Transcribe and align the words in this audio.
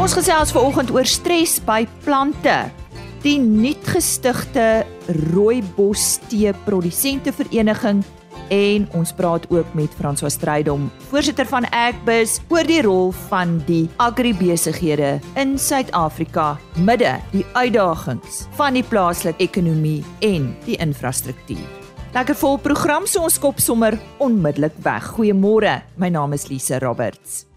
Ons 0.00 0.14
gesels 0.16 0.48
vanoggend 0.54 0.88
oor 0.94 1.04
stres 1.04 1.58
by 1.66 1.82
plante. 2.06 2.54
Die 3.20 3.34
nuutgestigte 3.36 4.86
Rooibos 5.28 6.14
Tee 6.30 6.54
Produsente 6.64 7.34
Vereniging 7.36 8.00
en 8.48 8.86
ons 8.96 9.12
praat 9.12 9.44
ook 9.52 9.74
met 9.76 9.92
François 9.98 10.32
Strydom, 10.32 10.86
voorsitter 11.10 11.44
van 11.50 11.68
Agbus, 11.68 12.38
oor 12.48 12.64
die 12.64 12.80
rol 12.86 13.12
van 13.28 13.58
die 13.68 13.90
agribesighede 14.00 15.18
in 15.38 15.52
Suid-Afrika 15.60 16.54
midde 16.80 17.18
die 17.34 17.44
uitdagings 17.52 18.46
van 18.56 18.80
die 18.80 18.86
plaaslike 18.88 19.44
ekonomie 19.50 20.00
en 20.24 20.48
die 20.64 20.80
infrastruktuur. 20.80 21.68
Lekker 22.16 22.40
vol 22.40 22.56
program, 22.64 23.04
so 23.04 23.28
ons 23.28 23.36
kop 23.38 23.60
sommer 23.60 24.00
onmiddellik 24.16 24.80
weg. 24.80 25.12
Goeiemôre. 25.12 25.76
My 26.00 26.08
naam 26.08 26.32
is 26.32 26.48
Lise 26.48 26.80
Roberts. 26.80 27.49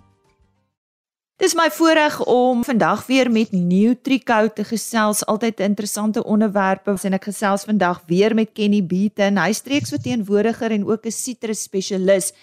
Dis 1.42 1.56
my 1.58 1.66
voorreg 1.74 2.20
om 2.30 2.60
vandag 2.64 3.06
weer 3.06 3.32
met 3.32 3.52
Nutrico 3.52 4.48
te 4.54 4.64
gesels. 4.64 5.26
Altyd 5.26 5.60
interessante 5.60 6.24
onderwerpe. 6.24 6.94
En 7.02 7.18
ek 7.18 7.26
gesels 7.26 7.66
vandag 7.66 8.04
weer 8.06 8.36
met 8.38 8.52
Kenny 8.54 8.84
Beaton, 8.86 9.40
hy 9.42 9.50
streeksverteenwoordiger 9.58 10.72
en 10.72 10.86
ook 10.86 11.06
'n 11.10 11.12
sitrus 11.12 11.64
spesialis. 11.66 12.34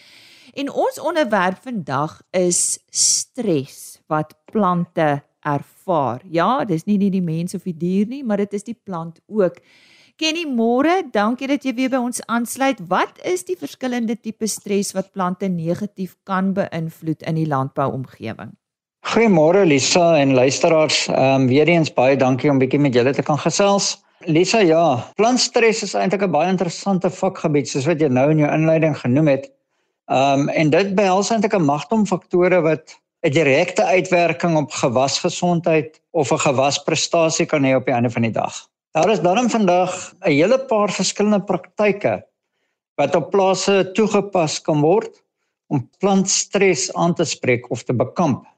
En 0.54 0.72
ons 0.72 1.00
onderwerp 1.00 1.62
vandag 1.62 2.22
is 2.30 2.78
stres 2.90 4.00
wat 4.06 4.34
plante 4.44 5.22
ervaar. 5.40 6.20
Ja, 6.24 6.64
dis 6.64 6.84
nie 6.84 6.98
net 6.98 7.12
die 7.12 7.22
mens 7.22 7.54
of 7.54 7.62
die 7.62 7.76
dier 7.76 8.06
nie, 8.06 8.24
maar 8.24 8.36
dit 8.36 8.52
is 8.52 8.62
die 8.62 8.80
plant 8.84 9.20
ook. 9.26 9.56
Kenny, 10.16 10.44
môre, 10.46 11.02
dankie 11.10 11.46
dat 11.46 11.62
jy 11.64 11.74
weer 11.74 11.90
by 11.90 11.96
ons 11.96 12.26
aansluit. 12.26 12.80
Wat 12.88 13.22
is 13.24 13.44
die 13.44 13.56
verskillende 13.56 14.20
tipe 14.20 14.46
stres 14.46 14.92
wat 14.92 15.12
plante 15.12 15.48
negatief 15.48 16.16
kan 16.24 16.52
beïnvloed 16.52 17.22
in 17.22 17.34
die 17.34 17.46
landbouomgewing? 17.46 18.58
Goeiemôre 19.10 19.64
Lisa 19.66 20.20
en 20.22 20.34
luisteraars. 20.34 21.08
Ehm 21.08 21.42
um, 21.42 21.46
weer 21.50 21.68
eens 21.68 21.90
baie 21.92 22.16
dankie 22.16 22.50
om 22.50 22.58
bietjie 22.62 22.78
met 22.78 22.94
julle 22.94 23.10
te 23.10 23.22
kan 23.26 23.38
gesels. 23.42 23.86
Lisa, 24.22 24.60
ja, 24.62 24.82
plantstres 25.18 25.80
is 25.82 25.94
eintlik 25.98 26.22
'n 26.22 26.30
baie 26.30 26.50
interessante 26.50 27.10
vakgebied 27.10 27.66
soos 27.68 27.88
wat 27.90 27.98
jy 28.00 28.06
nou 28.06 28.28
in 28.30 28.38
jou 28.38 28.50
inleiding 28.54 28.94
genoem 28.98 29.26
het. 29.32 29.48
Ehm 30.06 30.40
um, 30.40 30.48
en 30.48 30.70
dit 30.70 30.94
behels 30.94 31.30
eintlik 31.30 31.56
'n 31.58 31.66
magtom 31.66 32.06
faktore 32.06 32.60
wat 32.62 32.94
'n 33.26 33.32
direkte 33.34 33.84
uitwerking 33.84 34.56
op 34.56 34.70
gewasgesondheid 34.70 36.00
of 36.10 36.30
'n 36.30 36.44
gewasprestasie 36.46 37.46
kan 37.46 37.64
hê 37.64 37.74
op 37.74 37.86
die 37.86 37.94
einde 37.94 38.10
van 38.10 38.22
die 38.22 38.36
dag. 38.38 38.54
Daar 38.92 39.10
is 39.10 39.20
dan 39.20 39.50
vandag 39.50 40.14
'n 40.22 40.30
hele 40.30 40.58
paar 40.58 40.90
verskillende 40.90 41.42
praktyke 41.42 42.22
wat 42.94 43.14
op 43.14 43.30
plase 43.30 43.90
toegepas 43.92 44.62
kan 44.62 44.80
word 44.80 45.22
om 45.66 45.90
plantstres 45.98 46.94
aan 46.94 47.14
te 47.14 47.24
spreek 47.24 47.70
of 47.70 47.82
te 47.82 47.94
bekamp 47.94 48.49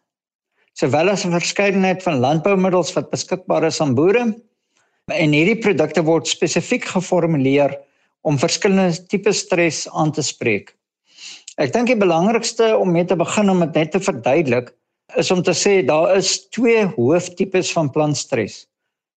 sowel 0.78 1.10
as 1.10 1.24
'n 1.24 1.32
verskeidenheid 1.32 2.02
van 2.02 2.20
landboumiddels 2.20 2.92
wat 2.96 3.10
beskikbaar 3.10 3.64
is 3.64 3.80
aan 3.80 3.94
boere. 3.94 4.34
En 5.10 5.32
hierdie 5.32 5.58
produkte 5.58 6.02
word 6.02 6.26
spesifiek 6.26 6.84
geformuleer 6.84 7.78
om 8.22 8.38
verskillende 8.38 9.06
tipe 9.06 9.32
stres 9.32 9.88
aan 9.90 10.12
te 10.12 10.22
spreek. 10.22 10.76
Ek 11.58 11.72
dink 11.72 11.86
die 11.86 11.98
belangrikste 11.98 12.76
om 12.78 12.92
mee 12.92 13.04
te 13.04 13.16
begin 13.16 13.50
om 13.50 13.60
dit 13.60 13.74
net 13.74 13.90
te 13.92 14.00
verduidelik 14.00 14.72
is 15.16 15.30
om 15.30 15.42
te 15.42 15.52
sê 15.52 15.82
daar 15.84 16.16
is 16.16 16.48
twee 16.48 16.86
hooftipes 16.96 17.72
van 17.72 17.90
plantstres. 17.90 18.66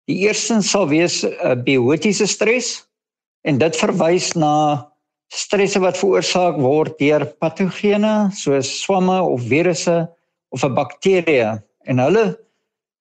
Die 0.09 0.17
eerste 0.27 0.61
sal 0.61 0.89
wees 0.89 1.23
'n 1.23 1.31
uh, 1.31 1.55
biotiese 1.55 2.27
stres 2.27 2.83
en 3.43 3.57
dit 3.57 3.75
verwys 3.75 4.33
na 4.35 4.91
stresse 5.31 5.79
wat 5.79 5.97
veroorsaak 5.97 6.59
word 6.61 6.99
deur 6.99 7.25
patogene 7.39 8.29
soos 8.33 8.69
swamme 8.83 9.21
of 9.21 9.41
virusse 9.49 10.07
of 10.49 10.63
'n 10.63 10.73
bakterie 10.73 11.61
en 11.85 11.99
hulle 11.99 12.25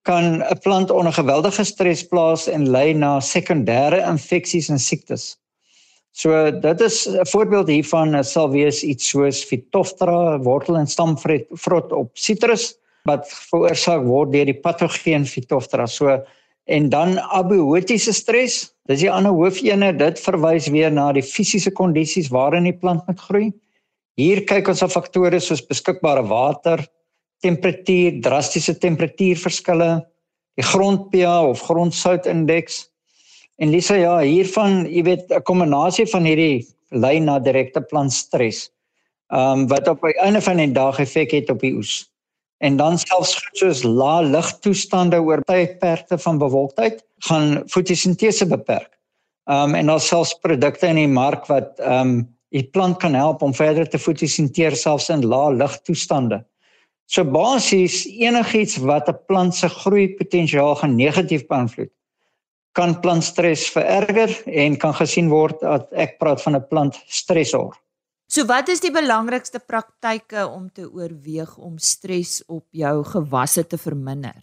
kan 0.05 0.43
'n 0.43 0.59
plant 0.63 0.91
onder 0.91 1.13
geweldige 1.13 1.65
stres 1.65 2.07
plaas 2.07 2.47
en 2.49 2.71
lei 2.71 2.93
na 2.93 3.21
sekondêre 3.21 4.05
infeksies 4.05 4.69
en 4.69 4.79
siektes. 4.79 5.37
So 6.13 6.51
dit 6.51 6.81
is 6.81 7.09
'n 7.09 7.27
voorbeeld 7.27 7.69
hiervan 7.69 8.25
sal 8.25 8.51
wees 8.51 8.83
iets 8.83 9.09
soos 9.09 9.45
Phytophthora 9.45 10.39
wortel 10.39 10.77
en 10.77 10.87
stamvrot 10.87 11.93
op 11.93 12.11
sitrus 12.15 12.75
wat 13.05 13.27
veroorsaak 13.51 14.05
word 14.05 14.33
deur 14.33 14.45
die 14.45 14.61
patogeen 14.61 15.27
Phytophthora. 15.27 15.87
So 15.87 16.23
en 16.65 16.89
dan 16.89 17.19
abiotiese 17.19 18.13
stres, 18.13 18.73
dis 18.89 19.01
die 19.01 19.11
ander 19.11 19.33
hoofene, 19.33 19.93
dit 19.93 20.21
verwys 20.21 20.69
weer 20.69 20.93
na 20.93 21.13
die 21.13 21.23
fisiese 21.23 21.71
kondisies 21.71 22.31
waarin 22.33 22.65
die 22.65 22.79
plant 22.79 23.07
moet 23.07 23.21
groei. 23.21 23.53
Hier 24.17 24.45
kyk 24.45 24.69
ons 24.69 24.83
op 24.83 24.91
faktore 24.95 25.41
soos 25.41 25.67
beskikbare 25.67 26.23
water, 26.23 26.87
temperatuur, 27.45 28.19
drastiese 28.25 28.75
temperatuurverskille, 28.81 29.91
die 30.59 30.67
grond 30.67 31.11
pH 31.13 31.51
of 31.53 31.65
grondsoutindeks. 31.69 32.85
En 33.63 33.71
Lisa, 33.71 33.97
ja, 34.01 34.17
hiervan, 34.25 34.85
jy 34.91 35.03
weet, 35.07 35.31
'n 35.31 35.43
kombinasie 35.43 36.07
van 36.11 36.25
hierdie 36.25 36.67
lei 36.91 37.19
na 37.21 37.39
direkte 37.39 37.81
plantstres. 37.81 38.71
Ehm 39.33 39.65
um, 39.65 39.69
wat 39.69 39.89
op 39.89 40.03
die 40.03 40.19
einde 40.21 40.41
van 40.41 40.57
die 40.57 40.73
dag 40.73 40.99
effek 40.99 41.33
het 41.33 41.51
op 41.51 41.61
die 41.61 41.75
oes. 41.75 42.05
En 42.59 42.77
dan 42.77 42.99
selfs 42.99 43.35
soos 43.59 43.83
lae 43.83 44.25
ligtoestande 44.25 45.21
oor 45.21 45.43
tydperke 45.49 46.19
van 46.19 46.39
bewolktheid 46.39 47.03
gaan 47.29 47.63
fotosintese 47.69 48.47
beperk. 48.47 48.93
Ehm 49.51 49.71
um, 49.71 49.75
en 49.75 49.87
daar 49.87 50.01
selfs 50.01 50.35
produkte 50.35 50.87
in 50.87 51.01
die 51.03 51.09
mark 51.09 51.47
wat 51.47 51.81
ehm 51.81 52.01
um, 52.01 52.15
die 52.55 52.63
plant 52.71 53.01
kan 53.03 53.15
help 53.15 53.43
om 53.43 53.55
verder 53.55 53.89
te 53.91 53.99
fotosinteer 53.99 54.77
selfs 54.79 55.09
in 55.11 55.25
lae 55.27 55.55
ligtoestande. 55.55 56.45
So 57.07 57.25
basies 57.25 58.05
enigiets 58.07 58.77
wat 58.81 59.09
'n 59.09 59.19
plant 59.27 59.55
se 59.55 59.69
groeipotensiaal 59.69 60.77
gaan 60.77 60.97
negatief 60.97 61.47
beïnvloed, 61.47 61.93
kan 62.73 63.01
plantstres 63.01 63.69
vererger 63.71 64.33
en 64.47 64.77
kan 64.77 64.95
gesien 64.95 65.29
word 65.29 65.61
dat 65.61 65.93
ek 65.93 66.19
praat 66.19 66.43
van 66.43 66.57
'n 66.57 66.69
plant 66.69 67.03
stresor. 67.07 67.77
So 68.27 68.47
wat 68.47 68.69
is 68.69 68.81
die 68.81 68.91
belangrikste 68.91 69.61
praktyke 69.61 70.47
om 70.49 70.71
te 70.73 70.89
oorweeg 70.89 71.57
om 71.57 71.79
stres 71.79 72.43
op 72.47 72.65
jou 72.71 73.05
gewasse 73.05 73.67
te 73.67 73.79
verminder? 73.79 74.41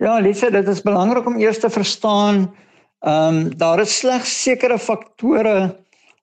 Ja, 0.00 0.18
Lise, 0.18 0.50
dit 0.50 0.68
is 0.68 0.82
belangrik 0.82 1.26
om 1.26 1.38
eers 1.38 1.60
te 1.60 1.70
verstaan, 1.70 2.48
ehm 3.04 3.36
um, 3.36 3.56
daar 3.56 3.80
is 3.80 3.98
slegs 3.98 4.42
sekere 4.42 4.78
faktore 4.78 5.76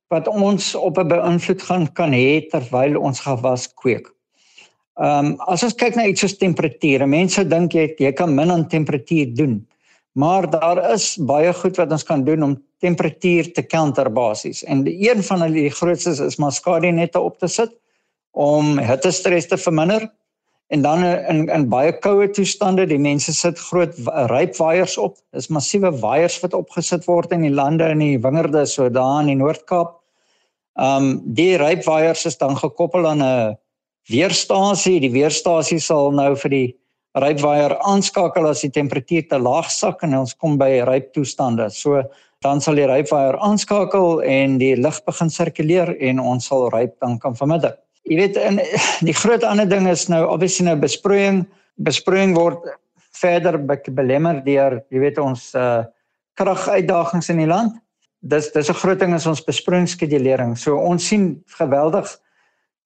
wat 0.10 0.28
ons 0.28 0.76
op 0.76 0.98
'n 0.98 1.08
beïnvloed 1.08 1.62
gaan 1.62 1.88
kan 1.94 2.12
hê 2.12 2.48
terwyl 2.50 2.98
ons 2.98 3.20
gewas 3.20 3.74
kweek. 3.74 4.17
Ehm 4.98 5.26
um, 5.26 5.34
as 5.46 5.62
ons 5.64 5.76
kyk 5.78 5.96
na 5.96 6.08
iets 6.10 6.24
soos 6.26 6.38
temperatuur, 6.42 7.04
mense 7.06 7.44
dink 7.46 7.76
jy 7.78 7.92
jy 8.02 8.12
kan 8.18 8.32
min 8.34 8.52
aan 8.52 8.66
temperatuur 8.68 9.34
doen. 9.38 9.60
Maar 10.18 10.50
daar 10.50 10.80
is 10.94 11.12
baie 11.22 11.52
goed 11.54 11.78
wat 11.78 11.92
ons 11.94 12.04
kan 12.04 12.24
doen 12.26 12.44
om 12.44 12.56
temperatuur 12.82 13.52
te 13.54 13.62
counter 13.62 14.10
basies. 14.14 14.64
En 14.64 14.82
een 14.88 15.22
van 15.24 15.42
hulle 15.46 15.68
die 15.68 15.74
grootstes 15.74 16.20
is 16.20 16.40
maskadie 16.42 16.92
nette 16.92 17.22
op 17.22 17.38
te 17.38 17.48
sit 17.48 17.76
om 18.32 18.80
hittestres 18.82 19.48
te 19.48 19.58
verminder. 19.58 20.08
En 20.74 20.82
dan 20.82 21.06
in 21.06 21.46
in 21.50 21.70
baie 21.70 21.94
koue 22.00 22.28
toestande, 22.34 22.88
die 22.90 23.00
mense 23.00 23.34
sit 23.34 23.60
groot 23.70 23.94
rypwaaiers 24.34 24.98
op. 24.98 25.16
Dis 25.32 25.48
massiewe 25.54 25.94
waaiers 26.02 26.40
wat 26.42 26.58
opgesit 26.58 27.06
word 27.06 27.32
in 27.32 27.46
die 27.46 27.54
lande 27.54 27.86
in 27.94 28.02
die 28.02 28.18
wingerde 28.26 28.66
so 28.66 28.90
daar 28.90 29.22
in 29.22 29.32
die 29.32 29.38
Noord-Kaap. 29.44 29.94
Um, 30.74 31.22
die 31.38 31.56
rypwaaiers 31.58 32.26
is 32.26 32.38
dan 32.38 32.58
gekoppel 32.58 33.08
aan 33.08 33.24
'n 33.24 33.58
weerstasie. 34.12 35.00
Die 35.04 35.12
weerstasie 35.14 35.80
sal 35.84 36.12
nou 36.16 36.34
vir 36.44 36.54
die 36.54 36.68
rypwaier 37.18 37.78
aanskakel 37.88 38.48
as 38.50 38.62
die 38.66 38.74
temperatuur 38.74 39.28
te 39.32 39.40
laag 39.42 39.70
sak 39.74 40.04
en 40.06 40.16
ons 40.20 40.36
kom 40.38 40.58
by 40.60 40.84
ryptoestande. 40.88 41.70
So 41.74 42.04
dan 42.46 42.62
sal 42.62 42.78
die 42.78 42.88
rypwaier 42.90 43.40
aanskakel 43.44 44.22
en 44.22 44.60
die 44.62 44.76
lug 44.78 45.00
begin 45.08 45.32
sirkuleer 45.34 45.96
en 46.10 46.22
ons 46.22 46.50
sal 46.52 46.68
ryp 46.74 46.94
dan 47.02 47.18
kan 47.20 47.38
verminder. 47.38 47.76
Jy 48.08 48.20
weet 48.22 48.38
en 48.40 48.62
die 49.08 49.16
groot 49.18 49.44
ander 49.44 49.68
ding 49.68 49.90
is 49.90 50.08
nou 50.12 50.24
obviously 50.30 50.68
nou 50.70 50.78
besproeiing. 50.80 51.44
Besproeiing 51.84 52.36
word 52.38 52.64
verder 53.18 53.58
belemmer 53.98 54.44
deur 54.46 54.82
jy 54.94 55.04
weet 55.04 55.22
ons 55.22 55.54
uh 55.58 55.84
kraguitdagings 56.38 57.32
in 57.34 57.40
die 57.42 57.50
land. 57.50 57.74
Dis 58.22 58.52
dis 58.54 58.70
'n 58.70 58.78
groot 58.78 59.00
ding 59.00 59.16
is 59.16 59.26
ons 59.26 59.42
besproeiingsskedulering. 59.42 60.56
So 60.56 60.78
ons 60.78 61.08
sien 61.08 61.42
geweldig 61.58 62.06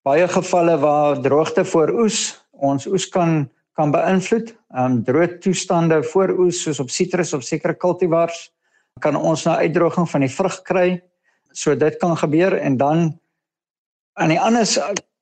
baie 0.07 0.27
gevalle 0.27 0.77
waar 0.81 1.19
droogte 1.21 1.65
voor 1.65 1.92
oes 2.03 2.42
ons 2.51 2.88
oes 2.88 3.07
kan 3.09 3.50
kan 3.80 3.92
beïnvloed. 3.92 4.51
Ehm 4.75 4.98
um, 4.98 5.03
droë 5.07 5.38
toestande 5.44 6.01
voor 6.03 6.33
oes 6.44 6.63
soos 6.63 6.80
op 6.83 6.89
sitrus 6.89 7.33
of 7.33 7.44
sekere 7.44 7.74
kultivars 7.74 8.50
kan 9.00 9.15
ons 9.15 9.45
nou 9.48 9.56
uitdroging 9.57 10.09
van 10.09 10.25
die 10.25 10.33
vrug 10.33 10.62
kry. 10.68 10.89
So 11.51 11.75
dit 11.75 11.98
kan 11.98 12.18
gebeur 12.18 12.57
en 12.57 12.77
dan 12.77 13.19
aan 14.19 14.30
die 14.30 14.39
ander 14.39 14.68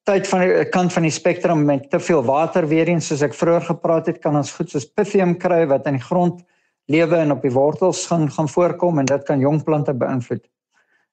tyd 0.09 0.27
van 0.27 0.41
die 0.41 0.65
kant 0.73 0.93
van 0.93 1.05
die 1.05 1.13
spektrum 1.13 1.65
met 1.65 1.89
te 1.89 1.99
veel 1.99 2.23
water 2.25 2.67
weer 2.67 2.89
eens 2.89 3.07
soos 3.11 3.21
ek 3.21 3.37
vroeër 3.37 3.67
gepraat 3.69 4.07
het 4.09 4.21
kan 4.23 4.35
ons 4.35 4.51
goed 4.57 4.71
soos 4.71 4.87
pythium 4.89 5.37
kry 5.37 5.65
wat 5.69 5.85
in 5.87 5.99
die 5.99 6.07
grond 6.07 6.41
lewe 6.89 7.19
en 7.21 7.31
op 7.31 7.43
die 7.45 7.53
wortels 7.53 8.07
gaan 8.09 8.29
gaan 8.33 8.49
voorkom 8.49 8.99
en 8.99 9.05
dit 9.05 9.23
kan 9.27 9.39
jong 9.39 9.61
plante 9.63 9.93
beïnvloed. 9.93 10.43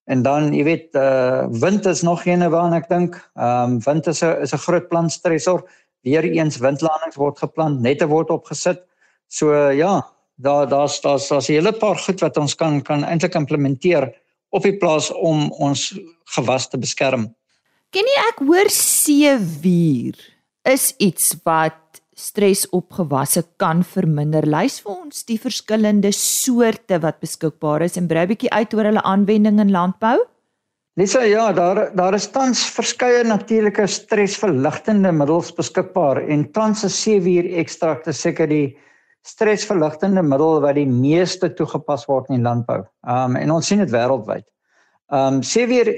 En 0.07 0.23
dan, 0.23 0.53
jy 0.55 0.65
weet, 0.65 0.95
uh 0.95 1.47
wind 1.51 1.87
is 1.87 2.03
nog 2.03 2.25
eene 2.25 2.49
waarna 2.49 2.79
ek 2.83 2.89
dink. 2.89 3.19
Ehm 3.35 3.77
um, 3.77 3.81
wind 3.83 4.07
is 4.07 4.23
'n 4.23 4.43
is 4.43 4.55
'n 4.55 4.65
groot 4.67 4.89
plantstresor. 4.89 5.67
weer 6.07 6.25
eens 6.25 6.61
windlandings 6.63 7.19
word 7.19 7.39
geplant, 7.43 7.83
nette 7.83 8.07
word 8.07 8.31
opgesit. 8.31 8.85
So 9.27 9.55
ja, 9.75 9.99
daar 10.39 10.69
daar's 10.71 11.01
daar's 11.01 11.29
daar's 11.29 11.49
'n 11.49 11.59
hele 11.59 11.73
paar 11.73 11.99
goed 11.99 12.21
wat 12.21 12.37
ons 12.37 12.55
kan 12.55 12.83
kan 12.83 13.05
eintlik 13.05 13.35
implementeer 13.35 14.13
op 14.51 14.63
die 14.63 14.77
plaas 14.77 15.11
om 15.13 15.51
ons 15.51 15.99
gewas 16.37 16.69
te 16.69 16.79
beskerm. 16.79 17.35
Ken 17.91 18.07
jy 18.07 18.19
ek 18.29 18.39
hoor 18.47 18.71
seewier 18.71 20.17
is 20.63 20.95
iets 20.99 21.37
wat 21.45 21.86
stres 22.17 22.65
op 22.73 22.97
gewasse 22.97 23.43
kan 23.61 23.83
verminder. 23.85 24.47
Lys 24.49 24.81
vir 24.85 24.95
ons 24.95 25.27
die 25.29 25.37
verskillende 25.41 26.13
soorte 26.17 26.99
wat 27.05 27.21
beskikbaar 27.21 27.85
is 27.87 27.99
en 28.01 28.09
brei 28.09 28.25
bietjie 28.31 28.53
uit 28.53 28.73
oor 28.75 28.89
hulle 28.89 29.05
aanwending 29.05 29.61
in 29.61 29.75
landbou. 29.75 30.17
Lisa, 30.97 31.21
ja, 31.29 31.51
daar 31.53 31.91
daar 31.93 32.17
is 32.17 32.31
tans 32.33 32.63
verskeie 32.73 33.21
natuurlike 33.29 33.85
stresverligtende 33.87 35.13
middels 35.13 35.53
beskikbaar 35.53 36.23
en 36.25 36.47
tans 36.57 36.87
is 36.89 36.97
seewier 37.03 37.51
ekstrakte 37.61 38.17
seker 38.17 38.49
die 38.49 38.79
stresverligtende 39.27 40.23
middel 40.25 40.63
wat 40.65 40.79
die 40.79 40.89
meeste 40.89 41.51
toegepas 41.53 42.07
word 42.09 42.31
in 42.33 42.47
landbou. 42.47 42.81
Um 43.05 43.37
en 43.37 43.53
ons 43.53 43.69
sien 43.69 43.85
dit 43.85 43.93
wêreldwyd. 43.93 44.47
Um 45.13 45.43
seewier 45.45 45.93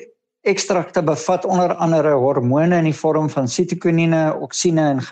ekstrakte 0.49 1.03
bevat 1.07 1.47
onder 1.47 1.77
andere 1.79 2.17
hormone 2.19 2.83
in 2.83 2.91
die 2.91 2.97
vorm 2.97 3.29
van 3.31 3.47
sitokinine, 3.47 4.33
oksine 4.35 4.91
en 4.97 5.05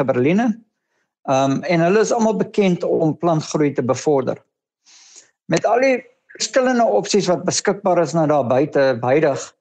gibberelline. 1.27 1.57
Um 1.57 1.63
en 1.63 1.81
hulle 1.81 2.01
is 2.01 2.13
almal 2.13 2.37
bekend 2.37 2.85
om 2.85 3.17
plantgroei 3.19 3.73
te 3.75 3.83
bevorder. 3.83 4.39
Met 5.47 5.67
al 5.67 5.81
die 5.81 6.05
verskillende 6.37 6.85
opsies 6.85 7.27
wat 7.27 7.45
beskikbaar 7.45 8.03
is 8.03 8.15
nou 8.15 8.27
daar 8.27 8.47
buite, 8.47 8.99
huidig 9.01 9.53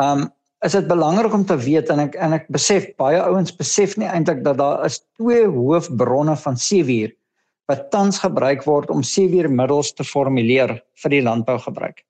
Um 0.00 0.30
is 0.62 0.72
dit 0.72 0.86
belangrik 0.86 1.32
om 1.34 1.44
te 1.44 1.56
weet 1.58 1.90
en 1.90 1.98
ek 1.98 2.14
en 2.22 2.32
ek 2.32 2.46
besef 2.54 2.86
baie 2.96 3.18
ouens 3.18 3.50
besef 3.56 3.96
nie 3.98 4.06
eintlik 4.06 4.44
dat 4.44 4.60
daar 4.60 4.84
is 4.86 5.00
twee 5.18 5.42
hoofbronne 5.50 6.36
van 6.38 6.56
seewier 6.56 7.10
wat 7.66 7.90
tans 7.90 8.20
gebruik 8.22 8.62
word 8.64 8.90
om 8.90 9.02
seewiermiddels 9.02 9.92
te 9.92 10.04
formuleer 10.04 10.76
vir 11.02 11.10
die 11.10 11.22
landbougebruik. 11.22 12.04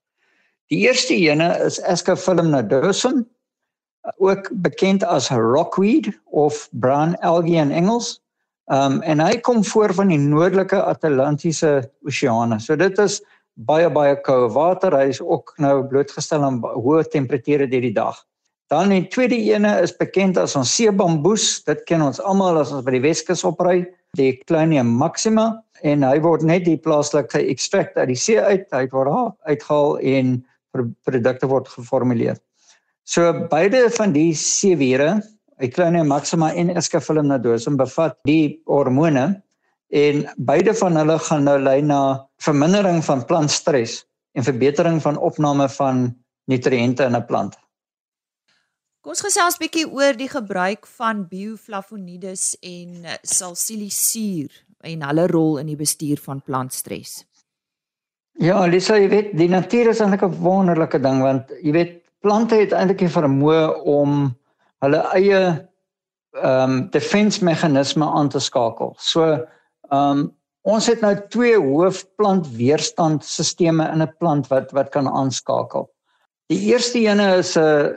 Die 0.68 0.84
eerste 0.84 1.14
ene 1.16 1.48
is 1.64 1.80
Ascophyllum 1.88 2.50
nodosum, 2.52 3.24
ook 4.18 4.48
bekend 4.64 5.04
as 5.04 5.30
rockweed 5.30 6.12
of 6.30 6.68
brown 6.72 7.16
algae 7.22 7.60
in 7.60 7.72
Engels. 7.72 8.20
Um 8.70 9.00
en 9.02 9.20
hy 9.20 9.40
kom 9.42 9.64
voor 9.66 9.94
van 9.94 10.12
die 10.12 10.20
noordelike 10.20 10.78
Atlantiese 10.78 11.90
Oseane. 12.06 12.60
So 12.60 12.76
dit 12.76 12.98
is 13.02 13.20
baie 13.54 13.90
baie 13.90 14.14
koue 14.22 14.50
water. 14.54 14.94
Hy 14.94 15.10
is 15.10 15.20
ook 15.20 15.54
nou 15.58 15.82
blootgestel 15.88 16.44
aan 16.46 16.60
hoë 16.62 17.08
temperature 17.10 17.66
deur 17.66 17.88
die 17.88 17.96
dag. 17.96 18.20
Dan 18.72 18.88
die 18.88 19.02
tweede 19.12 19.36
ene 19.36 19.74
is 19.82 19.92
bekend 19.92 20.38
as 20.40 20.54
ons 20.56 20.70
seebamboes. 20.76 21.64
Dit 21.68 21.82
ken 21.90 22.04
ons 22.06 22.22
almal 22.22 22.62
as 22.62 22.72
ons 22.72 22.84
by 22.86 22.94
die 22.94 23.02
Weskus 23.04 23.44
opry, 23.44 23.82
die 24.16 24.36
Clonia 24.46 24.84
maxima 24.86 25.50
en 25.82 26.06
hy 26.06 26.16
word 26.22 26.44
net 26.46 26.64
die 26.64 26.78
plaaslike 26.78 27.42
extract 27.50 27.98
uit 27.98 28.12
die 28.12 28.18
see 28.18 28.38
uit, 28.38 28.68
hy 28.70 28.86
word 28.92 29.34
uitgehaal 29.50 29.98
en 29.98 30.36
produkte 31.04 31.48
word 31.50 31.68
geformuleer. 31.68 32.38
So 33.04 33.32
beide 33.50 33.88
van 33.98 34.14
die 34.14 34.30
seewiere, 34.38 35.16
Clonia 35.70 36.04
maxima 36.04 36.52
en 36.54 36.76
Ascophyllum 36.76 37.26
nodosum 37.26 37.76
bevat 37.76 38.16
die 38.24 38.62
hormone 38.66 39.42
en 39.92 40.24
beide 40.36 40.74
van 40.74 40.96
hulle 40.96 41.18
gaan 41.18 41.44
nou 41.44 41.58
lei 41.60 41.80
na 41.82 42.00
vermindering 42.42 43.02
van 43.04 43.24
plantstres 43.28 44.02
en 44.32 44.44
verbetering 44.44 45.02
van 45.02 45.18
opname 45.18 45.68
van 45.68 46.08
nutriënte 46.50 47.04
in 47.04 47.16
'n 47.16 47.26
plant. 47.26 47.58
Kom 49.02 49.10
ons 49.10 49.20
gesels 49.20 49.58
bietjie 49.58 49.86
oor 49.90 50.14
die 50.14 50.28
gebruik 50.28 50.86
van 50.86 51.26
bioflavonides 51.28 52.56
en 52.62 53.06
salsilisuur 53.22 54.50
en 54.80 55.02
hulle 55.02 55.26
rol 55.26 55.58
in 55.58 55.66
die 55.66 55.76
bestuur 55.76 56.20
van 56.22 56.40
plantstres. 56.40 57.24
Ja, 58.38 58.66
Lisa, 58.66 58.96
jy 58.96 59.08
weet, 59.08 59.32
die 59.36 59.48
natuur 59.48 59.90
is 59.90 60.00
eintlik 60.00 60.22
'n 60.22 60.38
wonderlike 60.40 60.98
ding 60.98 61.20
want 61.22 61.50
jy 61.62 61.72
weet 61.72 62.02
plante 62.20 62.54
het 62.54 62.72
eintlik 62.72 62.98
die 62.98 63.12
vermoë 63.12 63.82
om 63.84 64.36
hulle 64.82 65.02
eie 65.16 65.42
ehm 66.32 66.70
um, 66.70 66.76
defense 66.90 67.44
meganisme 67.44 68.06
aan 68.06 68.28
te 68.28 68.40
skakel. 68.40 68.94
So 68.98 69.36
Ehm 69.92 70.18
um, 70.18 70.30
ons 70.62 70.86
het 70.86 71.00
nou 71.02 71.10
twee 71.34 71.56
hoofplant 71.58 72.46
weerstandstelsels 72.54 73.80
in 73.92 74.02
'n 74.02 74.14
plant 74.18 74.46
wat 74.48 74.70
wat 74.70 74.92
kan 74.94 75.08
aanskakel. 75.08 75.88
Die 76.46 76.60
eerste 76.70 76.98
ene 76.98 77.26
is 77.36 77.56
'n 77.58 77.96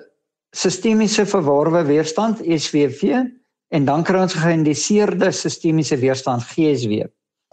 sistemiese 0.52 1.26
verworwe 1.26 1.84
weerstand 1.86 2.42
SWV 2.42 3.24
en 3.70 3.86
dan 3.86 4.04
kry 4.04 4.22
ons 4.22 4.34
geïndiseerde 4.34 5.32
sistemiese 5.32 5.98
weerstand 5.98 6.44
GSW. 6.44 7.06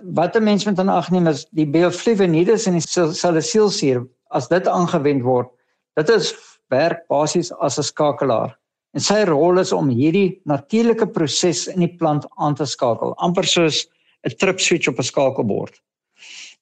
Wat 0.02 0.36
'n 0.36 0.44
mens 0.44 0.64
moet 0.64 0.78
aan 0.78 0.88
ag 0.88 1.10
neem 1.10 1.26
is 1.26 1.46
die 1.50 1.66
bioflavonides 1.66 2.66
en 2.66 2.72
die 2.72 3.14
salicylsuur 3.14 4.06
as 4.30 4.48
dit 4.48 4.66
aangewend 4.66 5.22
word. 5.22 5.48
Dit 5.94 6.08
is 6.08 6.34
werk 6.68 7.06
basies 7.08 7.52
as 7.52 7.78
'n 7.78 7.82
skakelaar. 7.82 8.58
En 8.92 9.00
sy 9.00 9.22
rol 9.24 9.60
is 9.62 9.72
om 9.72 9.88
hierdie 9.88 10.40
natuurlike 10.48 11.06
proses 11.14 11.64
in 11.72 11.80
die 11.80 11.94
plant 11.96 12.26
aan 12.36 12.56
te 12.58 12.66
skakel, 12.68 13.14
amper 13.16 13.48
soos 13.48 13.86
'n 14.26 14.36
trip 14.38 14.60
switch 14.60 14.88
op 14.88 14.98
'n 14.98 15.08
skakelbord. 15.10 15.80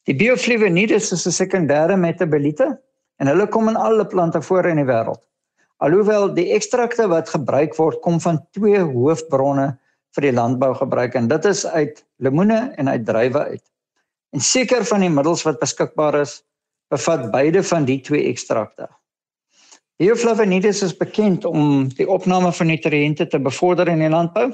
Die 0.07 0.15
bioflavonides 0.15 1.13
is 1.13 1.27
'n 1.27 1.37
sekondêre 1.43 1.97
metaboliete 1.97 2.79
en 3.19 3.27
hulle 3.27 3.47
kom 3.47 3.69
in 3.69 3.77
alle 3.77 4.07
plante 4.07 4.43
voor 4.43 4.67
in 4.67 4.77
die 4.77 4.87
wêreld. 4.89 5.23
Alhoewel 5.81 6.35
die 6.35 6.53
ekstrakte 6.53 7.09
wat 7.09 7.29
gebruik 7.29 7.75
word 7.77 8.01
kom 8.01 8.21
van 8.21 8.39
twee 8.53 8.79
hoofbronne 8.79 9.79
vir 10.15 10.23
die 10.23 10.33
landbou 10.33 10.75
gebruik 10.75 11.15
en 11.15 11.29
dit 11.29 11.45
is 11.45 11.67
uit 11.67 12.05
lemoene 12.19 12.73
en 12.77 12.89
uit 12.89 13.07
druiwe 13.07 13.45
uit. 13.55 13.65
En 14.33 14.41
seker 14.41 14.85
van 14.85 15.01
die 15.01 15.11
middels 15.11 15.43
wat 15.43 15.61
beskikbaar 15.61 16.21
is, 16.21 16.43
bevat 16.91 17.31
beide 17.31 17.63
van 17.63 17.85
die 17.85 18.01
twee 18.01 18.29
ekstrakte. 18.31 18.89
Bioflavonides 20.01 20.79
is 20.81 20.95
bekend 20.97 21.45
om 21.45 21.89
die 21.93 22.07
opname 22.09 22.49
van 22.57 22.71
nutriënte 22.71 23.27
te 23.29 23.39
bevorder 23.45 23.89
in 23.93 24.01
die 24.01 24.09
landbou 24.09 24.47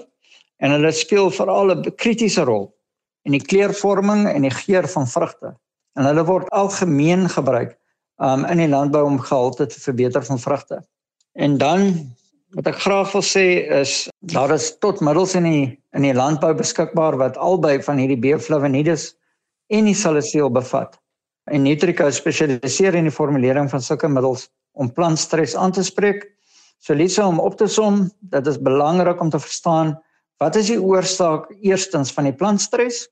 en 0.58 0.72
hulle 0.74 0.90
speel 0.90 1.28
veral 1.30 1.70
'n 1.70 1.92
kritiese 2.02 2.42
rol 2.48 2.64
en 3.22 3.36
die 3.36 3.46
kleurvorming 3.52 4.24
en 4.26 4.42
die 4.42 4.50
geur 4.50 4.88
van 4.90 5.06
vrugte. 5.06 5.52
En 5.94 6.08
hulle 6.08 6.24
word 6.26 6.50
algemeen 6.50 7.28
gebruik 7.30 7.76
um 8.18 8.42
in 8.44 8.58
die 8.58 8.68
landbou 8.72 9.04
om 9.06 9.20
gehalte 9.20 9.68
te 9.70 9.80
verbeter 9.80 10.24
van 10.24 10.38
vrugte. 10.38 10.80
En 11.38 11.58
dan 11.62 12.10
wat 12.58 12.66
ek 12.66 12.82
graag 12.82 13.12
wil 13.12 13.22
sê 13.22 13.46
is 13.70 14.08
daar 14.34 14.50
is 14.50 14.72
tot 14.82 15.00
middels 15.00 15.34
in 15.38 15.46
die 15.46 15.78
in 15.94 16.02
die 16.02 16.14
landbou 16.14 16.54
beskikbaar 16.58 17.16
wat 17.22 17.38
albei 17.38 17.78
van 17.82 18.02
hierdie 18.02 18.18
bioflavonides 18.18 19.14
en 19.70 19.84
die 19.84 19.94
salicyl 19.94 20.50
bevat. 20.50 20.98
En 21.46 21.62
Nutrica 21.62 22.10
spesialiseer 22.10 22.94
in 22.98 23.06
die 23.06 23.14
formulering 23.14 23.70
van 23.70 23.80
sulke 23.80 24.08
middels 24.08 24.50
om 24.76 24.92
plantstres 24.92 25.56
aan 25.56 25.72
te 25.72 25.84
spreek. 25.84 26.24
So 26.84 26.94
Lisa 26.94 27.26
om 27.26 27.40
op 27.40 27.56
te 27.56 27.68
som, 27.72 28.06
dit 28.20 28.46
is 28.46 28.60
belangrik 28.60 29.20
om 29.20 29.30
te 29.32 29.40
verstaan 29.40 29.96
wat 30.42 30.56
is 30.60 30.68
die 30.68 30.80
oorsaak 30.80 31.48
eerstens 31.64 32.12
van 32.12 32.28
die 32.28 32.36
plantstres 32.36 33.06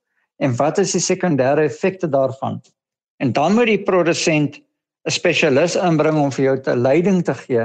en 0.44 0.52
wat 0.58 0.78
is 0.82 0.92
die 0.92 1.00
sekondêre 1.00 1.64
effekte 1.64 2.10
daarvan? 2.10 2.60
En 3.22 3.32
dan 3.32 3.54
moet 3.56 3.70
die 3.70 3.82
produsent 3.82 4.60
'n 5.04 5.12
spesialis 5.12 5.76
inbring 5.76 6.18
om 6.20 6.32
vir 6.32 6.44
jou 6.44 6.56
'n 6.56 6.82
leiding 6.82 7.24
te 7.24 7.34
gee 7.34 7.64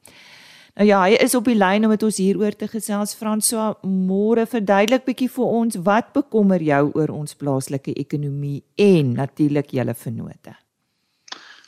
Nou 0.73 0.87
ja, 0.89 1.03
hy 1.05 1.19
is 1.21 1.35
op 1.37 1.45
die 1.45 1.57
lyn 1.57 1.85
om 1.85 1.93
met 1.93 2.03
ons 2.07 2.17
hieroor 2.17 2.55
te 2.57 2.65
gesels. 2.71 3.13
François, 3.19 3.75
môre 3.85 4.47
verduidelik 4.49 5.05
bietjie 5.05 5.29
vir 5.35 5.51
ons 5.61 5.77
wat 5.85 6.15
bekommer 6.17 6.65
jou 6.65 6.87
oor 6.97 7.13
ons 7.13 7.37
plaaslike 7.37 7.93
ekonomie 8.01 8.63
en 8.81 9.13
natuurlik 9.19 9.75
julle 9.77 9.93
vennote. 9.93 10.57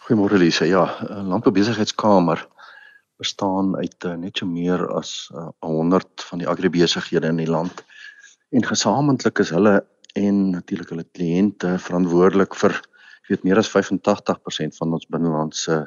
Goeiemôre 0.07 0.41
Lise. 0.41 0.69
Ja, 0.69 0.87
Landboubesigheidskamer 1.05 2.47
bestaan 3.21 3.77
uit 3.77 4.09
uh, 4.09 4.17
net 4.21 4.41
so 4.41 4.49
meer 4.49 4.83
as 4.97 5.29
uh, 5.37 5.51
100 5.61 6.25
van 6.31 6.41
die 6.41 6.49
agribesighede 6.49 7.29
in 7.29 7.43
die 7.45 7.51
land. 7.51 7.85
En 8.57 8.65
gesamentlik 8.65 9.45
is 9.45 9.53
hulle 9.53 9.83
en 10.19 10.51
natuurlik 10.55 10.91
hulle 10.93 11.07
kliënte 11.17 11.75
verantwoordelik 11.83 12.55
vir 12.59 12.77
weet 13.29 13.45
meer 13.47 13.59
as 13.59 13.71
85% 13.73 14.77
van 14.79 14.97
ons 14.97 15.07
binnelandse 15.11 15.79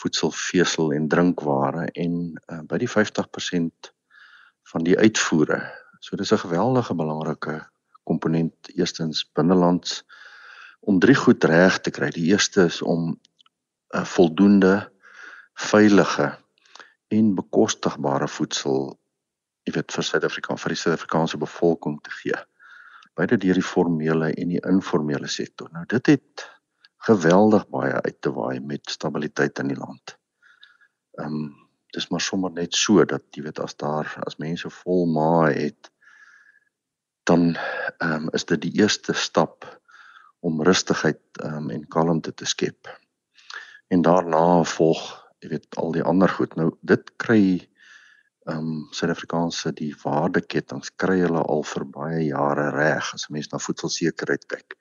voedselvesel 0.00 0.94
en 0.96 1.08
drinkware 1.12 1.88
en 1.98 2.14
uh, 2.30 2.60
by 2.70 2.78
die 2.80 2.88
50% 2.88 3.90
van 4.72 4.86
die 4.86 4.96
uitvoere. 4.96 5.60
So 6.00 6.16
dis 6.16 6.32
'n 6.32 6.44
geweldige 6.46 6.94
belangrike 6.94 7.56
komponent 8.04 8.70
eerstens 8.74 9.24
binnelands 9.34 10.04
om 10.80 10.98
drie 10.98 11.14
goed 11.14 11.44
reg 11.44 11.80
te 11.80 11.90
kry. 11.90 12.10
Die 12.10 12.30
eerste 12.32 12.64
is 12.64 12.82
om 12.82 13.10
'n 13.10 13.18
uh, 13.98 14.04
voldoende 14.04 14.90
veilige 15.54 16.38
en 17.08 17.34
bekostigbare 17.34 18.28
voedsel 18.28 19.00
jy 19.66 19.74
weet 19.76 19.92
vir 19.92 20.04
Suid-Afrika 20.04 20.56
vir 20.56 20.74
die 20.74 20.80
Suid-Afrikaanse 20.80 21.38
bevolking 21.38 22.00
te 22.02 22.10
gee. 22.10 22.38
Beide 23.18 23.38
deur 23.40 23.58
die 23.58 23.66
formele 23.66 24.30
en 24.32 24.52
die 24.54 24.62
informele 24.66 25.28
sektor. 25.28 25.70
Nou 25.72 25.84
dit 25.86 26.06
het 26.06 26.46
geweldig 27.06 27.66
baie 27.72 27.92
uit 27.92 28.20
te 28.20 28.32
waai 28.32 28.60
met 28.60 28.90
stabiliteit 28.90 29.58
in 29.58 29.72
die 29.72 29.80
land. 29.80 30.16
Ehm 31.18 31.40
um, 31.42 31.50
dis 31.90 32.06
maar 32.08 32.22
sommer 32.22 32.52
net 32.54 32.76
so 32.78 33.02
dat 33.04 33.24
jy 33.34 33.42
weet 33.42 33.58
as 33.58 33.74
daar 33.74 34.06
as 34.22 34.36
mense 34.38 34.68
vol 34.70 35.08
maag 35.10 35.56
het 35.56 35.90
dan 37.26 37.56
ehm 37.98 38.12
um, 38.12 38.28
is 38.36 38.44
dit 38.44 38.60
die 38.62 38.76
eerste 38.82 39.12
stap 39.12 39.66
om 40.40 40.62
rustigheid 40.62 41.20
ehm 41.42 41.56
um, 41.56 41.70
en 41.70 41.88
kalmte 41.88 42.34
te 42.34 42.46
skep. 42.46 42.88
En 43.88 44.02
daarna 44.02 44.62
volg 44.62 45.02
jy 45.40 45.48
weet 45.48 45.76
al 45.76 45.92
die 45.92 46.04
ander 46.04 46.28
goed. 46.28 46.54
Nou 46.56 46.70
dit 46.80 47.12
kry 47.16 47.69
ehm 48.50 48.58
um, 48.58 48.86
Suid-Afrikaanse 48.96 49.72
die 49.78 49.92
waardeketings 50.02 50.92
kry 51.00 51.20
hulle 51.22 51.42
al 51.54 51.62
vir 51.72 51.84
baie 51.96 52.22
jare 52.26 52.70
reg 52.74 53.12
as 53.14 53.28
'n 53.28 53.34
mens 53.36 53.50
na 53.52 53.58
voedselsekerheid 53.58 54.46
kyk. 54.52 54.76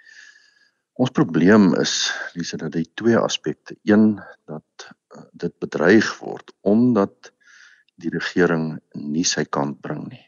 Ons 0.99 1.13
probleem 1.15 1.75
is 1.81 2.11
dis 2.35 2.51
dat 2.51 2.71
dit 2.71 2.89
twee 3.01 3.17
aspekte. 3.17 3.75
Een 3.87 4.19
dat 4.45 4.89
uh, 5.15 5.23
dit 5.31 5.53
bedreig 5.59 6.09
word 6.19 6.51
omdat 6.61 7.31
die 7.95 8.09
regering 8.09 8.79
nie 8.93 9.23
sy 9.23 9.45
kant 9.45 9.81
bring 9.81 10.07
nie. 10.09 10.25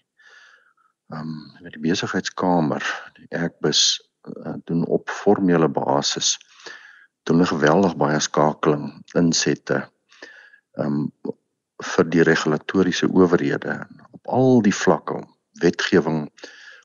Ehm 1.12 1.27
um, 1.27 1.63
met 1.63 1.74
die 1.74 1.83
besigheidskamer, 1.89 2.83
die 3.17 3.27
Ekbus 3.29 4.00
uh, 4.27 4.55
doen 4.65 4.86
op 4.86 5.10
formele 5.10 5.67
basis 5.67 6.38
doen 7.24 7.41
'n 7.41 7.53
geweldig 7.53 7.98
baie 7.98 8.19
skakeling 8.19 9.03
insette 9.13 9.89
ehm 10.77 10.86
um, 10.86 11.12
vir 11.81 12.09
die 12.13 12.23
regulatoriese 12.25 13.09
owerhede 13.09 13.81
op 14.11 14.33
al 14.38 14.61
die 14.65 14.75
vlakke 14.75 15.21
wetgewing 15.61 16.25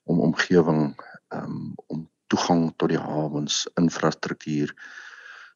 om 0.05 0.21
omgewing 0.21 0.95
um, 1.35 1.75
om 1.93 2.07
toegang 2.33 2.71
tot 2.77 2.91
die 2.91 3.01
hawens 3.01 3.65
infrastruktuur. 3.79 4.73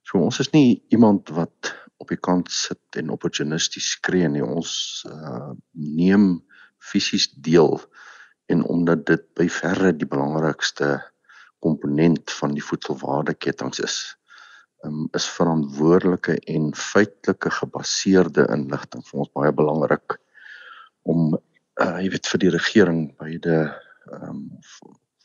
So 0.07 0.21
ons 0.23 0.41
is 0.43 0.53
nie 0.55 0.83
iemand 0.95 1.33
wat 1.35 1.73
op 2.01 2.13
die 2.13 2.21
kant 2.21 2.51
sit 2.53 3.01
en 3.01 3.13
opportunisties 3.13 3.93
skree 3.97 4.29
nie. 4.31 4.45
Ons 4.45 5.05
uh, 5.09 5.53
neem 5.73 6.41
fisies 6.81 7.29
deel 7.45 7.81
en 8.51 8.65
omdat 8.67 9.05
dit 9.11 9.27
by 9.39 9.47
verre 9.53 9.93
die 9.95 10.09
belangrikste 10.09 10.97
komponent 11.61 12.33
van 12.41 12.55
die 12.57 12.65
voedselwaardeketting 12.65 13.75
is 13.85 14.01
um, 14.85 15.09
is 15.17 15.29
verantwoordelike 15.29 16.39
en 16.55 16.71
feitelike 16.77 17.51
gebaseerde 17.51 18.47
inligting 18.55 19.05
vir 19.09 19.23
ons 19.25 19.33
baie 19.37 19.53
belangrik 19.53 20.17
om 21.09 21.35
uh, 21.35 21.99
jy 22.01 22.11
weet 22.15 22.33
vir 22.33 22.43
die 22.45 22.53
regering 22.57 23.05
beide 23.21 23.57
um, 24.13 24.49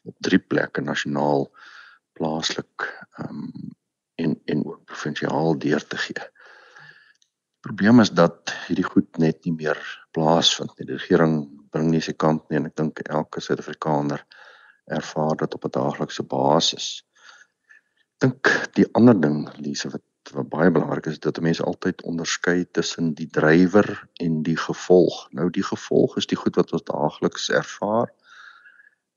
op 0.05 0.15
drie 0.23 0.39
plekke 0.39 0.83
nasionaal 0.85 1.47
plaaslik 2.15 2.87
um, 3.23 3.51
en 4.21 4.37
en 4.45 4.63
ook 4.65 4.85
provinsiaal 4.87 5.57
deur 5.59 5.83
te 5.87 5.97
gee. 5.99 6.23
Probleem 7.65 7.99
is 7.99 8.11
dat 8.13 8.53
hierdie 8.67 8.85
goed 8.87 9.17
net 9.17 9.43
nie 9.45 9.55
meer 9.55 9.79
plaasvind 10.15 10.71
nie. 10.77 10.85
Die 10.87 10.99
regering 10.99 11.39
bring 11.73 11.89
nie 11.91 12.03
sy 12.03 12.13
kant 12.13 12.45
nie 12.49 12.59
en 12.59 12.69
ek 12.69 12.77
dink 12.79 13.01
elke 13.09 13.41
Suid-Afrikaner 13.43 14.21
ervaar 14.85 15.35
dit 15.41 15.57
op 15.57 15.65
'n 15.65 15.75
daaglikse 15.79 16.23
basis 16.23 16.87
dink 18.23 18.49
die 18.77 18.87
ander 18.93 19.17
ding 19.21 19.49
Lise 19.59 19.89
wat 19.89 20.03
wat 20.33 20.49
baie 20.49 20.71
belangrik 20.73 21.05
is 21.05 21.19
dat 21.19 21.41
mense 21.41 21.63
altyd 21.63 22.01
onderskei 22.09 22.65
tussen 22.71 23.13
die 23.13 23.27
drywer 23.29 24.07
en 24.23 24.41
die 24.43 24.57
gevolg. 24.57 25.27
Nou 25.37 25.49
die 25.53 25.63
gevolg 25.63 26.17
is 26.17 26.25
die 26.25 26.39
goed 26.39 26.55
wat 26.55 26.73
ons 26.73 26.85
daagliks 26.87 27.49
ervaar. 27.49 28.09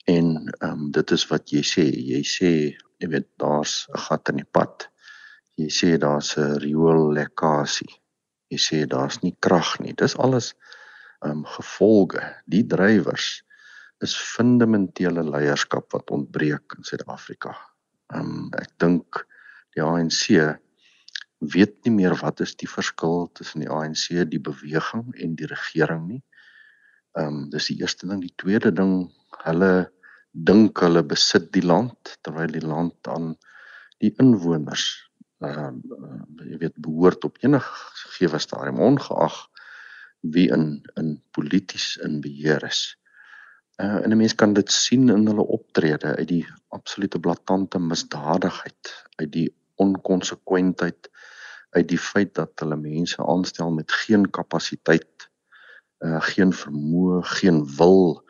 En 0.05 0.26
ehm 0.61 0.71
um, 0.73 0.90
dit 0.93 1.11
is 1.17 1.25
wat 1.33 1.52
jy 1.52 1.62
sê. 1.64 1.87
Jy 1.88 2.23
sê 2.25 2.52
jy 3.00 3.09
weet 3.14 3.28
daar's 3.40 3.87
'n 3.88 3.99
gat 4.09 4.28
in 4.28 4.43
die 4.43 4.50
pad. 4.52 4.88
Jy 5.57 5.69
sê 5.69 5.97
daar's 5.99 6.37
'n 6.37 6.61
rioolekkasie. 6.64 7.93
Jy 8.50 8.59
sê 8.59 8.87
daar's 8.87 9.23
nie 9.23 9.37
krag 9.40 9.81
nie. 9.81 9.93
Dis 9.93 10.17
alles 10.17 10.55
ehm 11.25 11.31
um, 11.31 11.45
gevolge. 11.45 12.23
Die 12.47 12.67
drywers 12.67 13.43
is 14.00 14.17
fundamentele 14.17 15.23
leierskap 15.25 15.93
wat 15.93 16.11
ontbreek 16.11 16.76
in 16.76 16.85
Suid-Afrika. 16.85 17.57
Ehm 18.15 18.33
um, 18.45 18.49
ek 18.59 18.73
dink 18.83 19.25
die 19.77 19.85
ANC 19.85 20.23
weet 21.55 21.77
nie 21.85 21.95
meer 21.95 22.17
wat 22.19 22.41
is 22.41 22.57
die 22.59 22.71
verskil 22.71 23.29
tussen 23.38 23.62
die 23.62 23.71
ANC, 23.71 24.09
die 24.31 24.43
beweging 24.43 25.12
en 25.15 25.37
die 25.38 25.50
regering 25.50 26.07
nie. 26.09 26.23
Ehm 27.19 27.45
um, 27.45 27.45
dis 27.53 27.71
die 27.73 27.81
eerste 27.83 28.09
ding, 28.09 28.23
die 28.25 28.35
tweede 28.37 28.73
ding, 28.73 29.11
hulle 29.45 29.91
dink 30.33 30.81
hulle 30.85 31.03
besit 31.03 31.53
die 31.55 31.65
land 31.65 32.17
terwyl 32.23 32.50
die 32.53 32.65
land 32.65 33.09
aan 33.11 33.35
die 34.03 34.15
inwoners 34.23 34.91
ehm 35.38 35.79
uh, 35.95 36.45
jy 36.50 36.59
weet 36.59 36.79
behoort 36.83 37.25
op 37.25 37.38
enige 37.47 37.71
gewe 38.17 38.38
stadium 38.43 38.81
ongeag 38.83 39.37
wie 40.35 40.49
in 40.50 40.83
in 40.99 41.23
polities 41.31 41.97
in 42.03 42.21
beheer 42.21 42.65
is. 42.67 42.98
Uh, 43.78 44.04
en 44.04 44.11
'n 44.11 44.16
mens 44.16 44.35
kan 44.35 44.52
dit 44.52 44.73
sien 44.73 45.08
in 45.08 45.26
hulle 45.26 45.47
optrede 45.47 46.16
uit 46.16 46.28
die 46.28 46.47
absolute 46.68 47.20
blaatante 47.20 47.78
misdadigheid, 47.78 49.04
uit 49.16 49.32
die 49.32 49.54
onkonsekwentheid, 49.75 51.11
uit 51.70 51.88
die 51.88 51.99
feit 51.99 52.35
dat 52.35 52.50
hulle 52.58 52.76
mense 52.76 53.26
aanstel 53.26 53.70
met 53.70 53.92
geen 53.92 54.30
kapasiteit, 54.30 55.30
uh 55.99 56.20
geen 56.20 56.52
vermoë, 56.52 57.23
geen 57.38 57.62
wil 57.76 58.25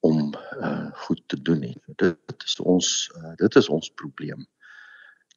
om 0.00 0.34
uh 0.58 0.90
goed 1.06 1.22
te 1.26 1.42
doen 1.42 1.60
nie. 1.60 1.76
Dit 1.86 2.44
is 2.44 2.58
ons 2.60 3.10
uh, 3.16 3.34
dit 3.36 3.56
is 3.62 3.68
ons 3.68 3.92
probleem 3.94 4.46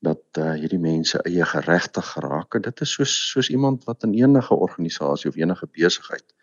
dat 0.02 0.42
uh 0.42 0.54
hierdie 0.54 0.82
mense 0.82 1.22
eie 1.30 1.46
geregtig 1.46 2.12
geraak 2.16 2.54
het. 2.54 2.64
Dit 2.64 2.82
is 2.82 2.98
soos 2.98 3.14
soos 3.30 3.50
iemand 3.50 3.86
wat 3.86 4.04
in 4.04 4.18
enige 4.18 4.56
organisasie 4.56 5.30
of 5.30 5.38
enige 5.38 5.68
besigheid 5.68 6.34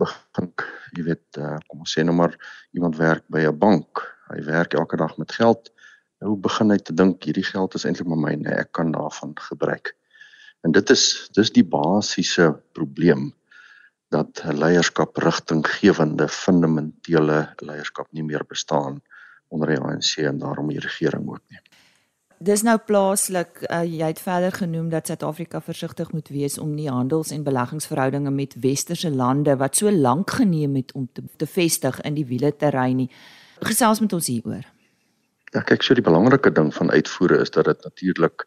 begin 0.00 0.50
jy 0.96 1.04
weet 1.06 1.38
uh, 1.38 1.56
kom 1.68 1.84
ons 1.84 1.94
sê 1.96 2.04
nou 2.06 2.14
maar 2.16 2.34
iemand 2.76 2.98
werk 2.98 3.24
by 3.28 3.44
'n 3.46 3.58
bank. 3.58 4.02
Hy 4.30 4.42
werk 4.46 4.74
elke 4.74 4.96
dag 4.96 5.16
met 5.18 5.32
geld. 5.32 5.70
Nou 6.20 6.36
begin 6.36 6.70
hy 6.70 6.78
te 6.78 6.94
dink 6.94 7.24
hierdie 7.24 7.46
geld 7.46 7.74
is 7.74 7.84
eintlik 7.84 8.08
maar 8.08 8.24
myne. 8.24 8.54
Ek 8.62 8.72
kan 8.72 8.92
daarvan 8.92 9.34
gebruik. 9.48 9.94
En 10.64 10.72
dit 10.72 10.90
is 10.90 11.30
dis 11.32 11.52
die 11.52 11.64
basiese 11.64 12.52
probleem 12.76 13.30
dat 14.10 14.42
leierskap 14.44 15.16
rigtinggewende 15.16 16.28
fundamentele 16.28 17.54
leierskap 17.62 18.10
nie 18.12 18.26
meer 18.26 18.44
bestaan 18.44 19.00
onder 19.48 19.68
die 19.68 19.78
ANC 19.78 20.18
en 20.26 20.38
daarom 20.38 20.68
die 20.68 20.82
regering 20.82 21.28
ook 21.28 21.44
nie 21.48 21.62
dis 22.40 22.62
nou 22.64 22.76
plaaslik 22.80 23.60
uh, 23.68 23.82
jy 23.84 24.06
het 24.14 24.20
verder 24.24 24.54
genoem 24.56 24.88
dat 24.92 25.10
Suid-Afrika 25.10 25.60
versigtig 25.60 26.12
moet 26.16 26.28
wees 26.32 26.58
om 26.58 26.72
nie 26.74 26.88
handels- 26.88 27.32
en 27.36 27.44
beleggingsverhoudinge 27.44 28.30
met 28.32 28.56
westerse 28.64 29.10
lande 29.10 29.56
wat 29.60 29.76
so 29.76 29.92
lank 29.92 30.30
geneem 30.38 30.78
het 30.80 30.92
om 30.96 31.08
te, 31.12 31.22
te 31.36 31.46
vestig 31.46 32.00
in 32.00 32.16
die 32.16 32.24
wiele 32.26 32.54
terrein 32.56 32.96
nie. 32.96 33.10
Gesels 33.60 34.00
met 34.00 34.12
ons 34.16 34.30
hieroor. 34.32 34.64
Ja, 35.52 35.60
kyk, 35.66 35.82
so 35.84 35.94
die 35.94 36.06
belangrike 36.06 36.52
ding 36.56 36.72
van 36.74 36.90
uitvoere 36.90 37.42
is 37.44 37.52
dat 37.52 37.68
dit 37.68 37.84
natuurlik 37.84 38.46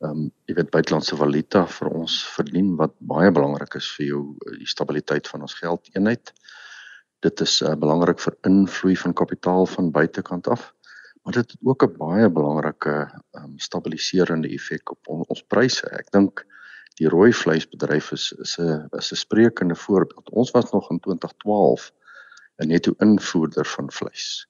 ehm 0.00 0.16
um, 0.16 0.28
jy 0.48 0.54
weet 0.56 0.70
buitelandse 0.72 1.16
valuta 1.16 1.66
vir 1.68 1.88
ons 1.92 2.14
verdien 2.34 2.70
wat 2.80 2.94
baie 2.98 3.30
belangrik 3.30 3.74
is 3.76 3.86
vir 3.98 4.06
jou 4.06 4.20
die 4.56 4.66
stabiliteit 4.66 5.28
van 5.28 5.44
ons 5.44 5.54
geldeenheid. 5.54 6.32
Dit 7.20 7.40
is 7.44 7.58
uh, 7.60 7.74
belangrik 7.76 8.18
vir 8.24 8.38
invloei 8.48 8.96
van 8.96 9.14
kapitaal 9.14 9.68
van 9.68 9.92
buitekant 9.92 10.48
af 10.48 10.70
maar 11.22 11.32
dit 11.32 11.50
het 11.50 11.60
ook 11.62 11.82
'n 11.84 11.96
baie 11.96 12.30
belangrike 12.30 13.22
um, 13.30 13.58
stabiliserende 13.58 14.48
effek 14.48 14.90
op 14.90 15.08
on, 15.08 15.24
ons 15.26 15.42
pryse. 15.42 15.86
Ek 15.90 16.10
dink 16.10 16.44
die 17.00 17.08
rooi 17.08 17.32
vleisbedryf 17.32 18.12
is 18.12 18.32
is 18.32 18.58
'n 18.58 18.88
is 18.98 19.12
'n 19.12 19.16
sprekende 19.16 19.76
voorbeeld. 19.76 20.30
Ons 20.30 20.50
was 20.50 20.70
nog 20.72 20.90
in 20.90 21.00
2012 21.00 21.92
'n 22.56 22.66
netto 22.66 22.94
invoerder 22.98 23.66
van 23.66 23.92
vleis. 23.92 24.46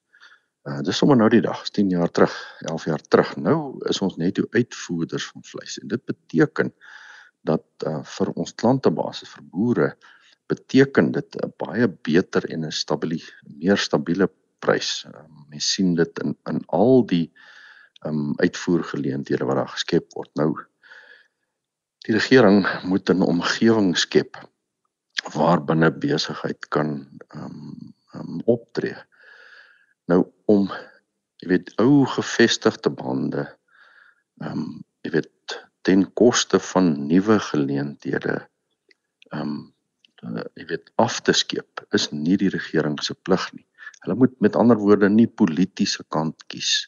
Uh, 0.69 0.81
dis 0.81 0.97
sommer 0.97 1.17
nou 1.17 1.29
die 1.29 1.41
dag, 1.41 1.69
10 1.69 1.89
jaar 1.89 2.11
terug, 2.11 2.35
11 2.59 2.85
jaar 2.85 3.01
terug. 3.09 3.37
Nou 3.37 3.89
is 3.89 4.01
ons 4.01 4.17
netto 4.17 4.45
uitvoerders 4.51 5.27
van 5.27 5.45
vleis 5.45 5.79
en 5.79 5.89
dit 5.89 6.05
beteken 6.05 6.75
dat 7.41 7.65
uh, 7.87 8.03
vir 8.05 8.33
ons 8.35 8.55
klantebasis 8.55 9.29
vir 9.29 9.45
boere 9.51 9.97
beteken 10.47 11.13
dit 11.13 11.37
'n 11.37 11.53
baie 11.57 11.89
beter 11.89 12.45
en 12.51 12.67
'n 12.67 12.73
stabiele 12.73 13.23
meer 13.43 13.77
stabiele 13.77 14.29
prys. 14.61 15.05
Um, 15.09 15.47
mens 15.53 15.73
sien 15.75 15.95
dit 15.99 16.23
in 16.25 16.37
in 16.51 16.61
al 16.67 17.07
die 17.07 17.27
um 18.07 18.33
uitvoergeleenthede 18.41 19.45
wat 19.45 19.61
daar 19.61 19.73
geskep 19.75 20.13
word. 20.17 20.31
Nou 20.41 20.53
die 22.07 22.17
regering 22.17 22.65
moet 22.89 23.11
'n 23.11 23.23
omgewing 23.23 23.97
skep 23.99 24.39
waar 25.35 25.65
binne 25.65 25.91
besigheid 25.93 26.69
kan 26.69 27.21
um, 27.37 27.95
um 28.15 28.41
optree. 28.45 28.97
Nou 30.09 30.25
om 30.45 30.71
jy 31.41 31.49
weet 31.49 31.73
ou 31.81 32.07
gevestigde 32.07 32.91
bande 32.91 33.49
um 34.41 34.83
jy 35.05 35.11
weet 35.11 35.61
ten 35.83 36.13
koste 36.13 36.61
van 36.61 37.07
nuwe 37.09 37.39
geleenthede 37.41 38.49
um 39.33 39.73
jy 40.57 40.67
weet 40.69 40.93
af 41.01 41.21
te 41.21 41.33
skeep 41.33 41.85
is 41.97 42.11
nie 42.13 42.37
die 42.37 42.53
regering 42.53 42.99
se 43.03 43.15
plig 43.15 43.53
nie. 43.53 43.67
Hulle 44.05 44.17
moet 44.17 44.37
met 44.41 44.57
ander 44.57 44.79
woorde 44.81 45.09
nie 45.13 45.29
politieke 45.29 46.05
kant 46.09 46.47
kies. 46.49 46.87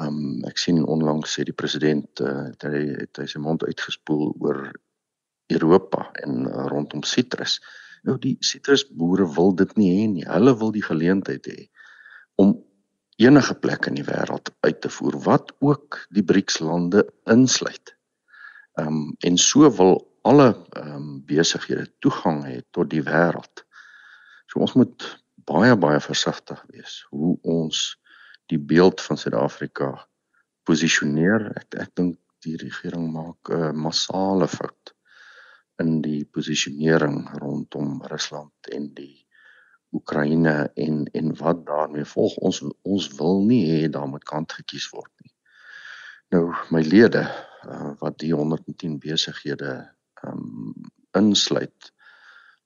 Um 0.00 0.44
ek 0.48 0.58
sien 0.58 0.80
onlangs 0.82 1.36
sê 1.36 1.44
die 1.46 1.56
president 1.56 2.22
uh, 2.24 2.48
het 2.48 2.64
hy 2.66 2.80
het 3.02 3.20
hy 3.20 3.26
sy 3.30 3.42
mond 3.42 3.66
uitgespoel 3.66 4.32
oor 4.40 4.70
Europa 5.52 6.08
en 6.24 6.46
uh, 6.48 6.66
rondom 6.72 7.04
sitrus. 7.06 7.58
Nou 8.06 8.16
die 8.18 8.36
sitrusboere 8.44 9.28
wil 9.36 9.54
dit 9.54 9.76
nie 9.78 9.90
hê 9.98 10.08
nie. 10.10 10.26
Hulle 10.26 10.56
wil 10.58 10.74
die 10.74 10.84
geleentheid 10.86 11.46
hê 11.50 11.68
om 12.40 12.56
enige 13.20 13.54
plek 13.60 13.90
in 13.90 13.98
die 13.98 14.06
wêreld 14.06 14.48
uit 14.64 14.78
te 14.80 14.88
voer 14.88 15.18
wat 15.26 15.52
ook 15.60 15.98
die 16.16 16.24
BRICS 16.24 16.62
lande 16.64 17.04
insluit. 17.28 17.94
Um 18.80 19.12
en 19.26 19.36
so 19.38 19.68
wil 19.78 20.00
alle 20.24 20.54
um 20.80 21.20
besighede 21.28 21.90
toegang 22.00 22.42
hê 22.48 22.60
tot 22.74 22.90
die 22.90 23.04
wêreld. 23.04 23.66
So 24.50 24.64
ons 24.64 24.74
moet 24.80 25.04
baie 25.50 25.76
baie 25.76 26.00
versigtig 26.00 26.60
wees 26.70 27.00
hoe 27.10 27.34
ons 27.42 27.82
die 28.50 28.58
beeld 28.72 29.02
van 29.02 29.18
Suid-Afrika 29.18 29.90
posisioneer. 30.68 31.50
Ek 31.58 31.78
ek 31.86 31.94
dink 31.98 32.18
die 32.44 32.56
regering 32.60 33.10
maak 33.12 33.50
'n 33.50 33.70
uh, 33.70 33.72
massale 33.86 34.48
fout 34.48 34.94
in 35.82 36.00
die 36.04 36.24
posisionering 36.36 37.18
rondom 37.40 38.00
Rusland 38.12 38.70
en 38.76 38.88
die 38.94 39.26
Oekraïne 39.96 40.70
en 40.76 41.04
en 41.18 41.36
wat 41.42 41.66
daarmee 41.66 42.06
volg. 42.14 42.36
Ons 42.48 42.62
ons 42.82 43.08
wil 43.18 43.42
nie 43.50 43.64
hê 43.70 43.88
daar 43.88 44.08
moet 44.08 44.24
kant 44.24 44.52
gekies 44.52 44.90
word 44.94 45.12
nie. 45.24 45.34
Nou 46.30 46.44
my 46.70 46.82
lede 46.86 47.24
uh, 47.66 47.92
wat 48.02 48.18
die 48.22 48.34
110 48.34 48.98
besighede 49.02 49.72
um 50.26 50.74
insluit 51.18 51.92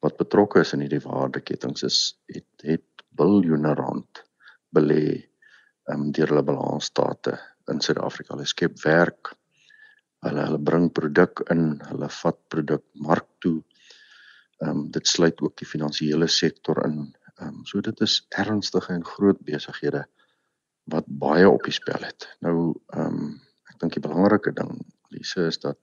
wat 0.04 0.20
betrokke 0.20 0.60
is 0.60 0.74
in 0.76 0.84
hierdie 0.84 1.02
waardeketings 1.04 1.86
is 1.88 1.98
het 2.32 2.66
het 2.66 3.04
biljoene 3.16 3.72
rand 3.78 4.24
belê 4.74 5.04
um, 5.92 6.10
deur 6.12 6.32
hulle 6.32 6.44
balansstate 6.46 7.38
in 7.72 7.80
Suid-Afrika. 7.80 8.34
Hulle 8.34 8.48
skep 8.48 8.76
werk. 8.84 9.32
Hulle 10.24 10.46
hulle 10.48 10.60
bring 10.60 10.90
produk 10.96 11.44
in, 11.52 11.78
hulle 11.88 12.08
vat 12.20 12.40
produk 12.52 12.84
mark 13.06 13.28
toe. 13.44 13.60
Ehm 14.62 14.70
um, 14.70 14.82
dit 14.94 15.08
sluit 15.08 15.40
ook 15.42 15.56
die 15.60 15.68
finansiële 15.68 16.28
sektor 16.28 16.82
in. 16.86 16.98
Ehm 17.38 17.48
um, 17.48 17.62
so 17.68 17.80
dit 17.84 18.00
is 18.06 18.20
ernstige 18.44 18.92
en 18.94 19.04
groot 19.04 19.40
besighede 19.46 20.04
wat 20.92 21.08
baie 21.08 21.48
op 21.48 21.64
die 21.64 21.74
spel 21.74 22.04
het. 22.04 22.28
Nou 22.44 22.74
ehm 22.96 23.22
um, 23.24 23.30
ek 23.72 23.80
dink 23.80 23.96
die 23.96 24.04
belangrike 24.04 24.52
ding 24.56 24.76
Lise 25.14 25.48
is 25.50 25.60
dat 25.60 25.78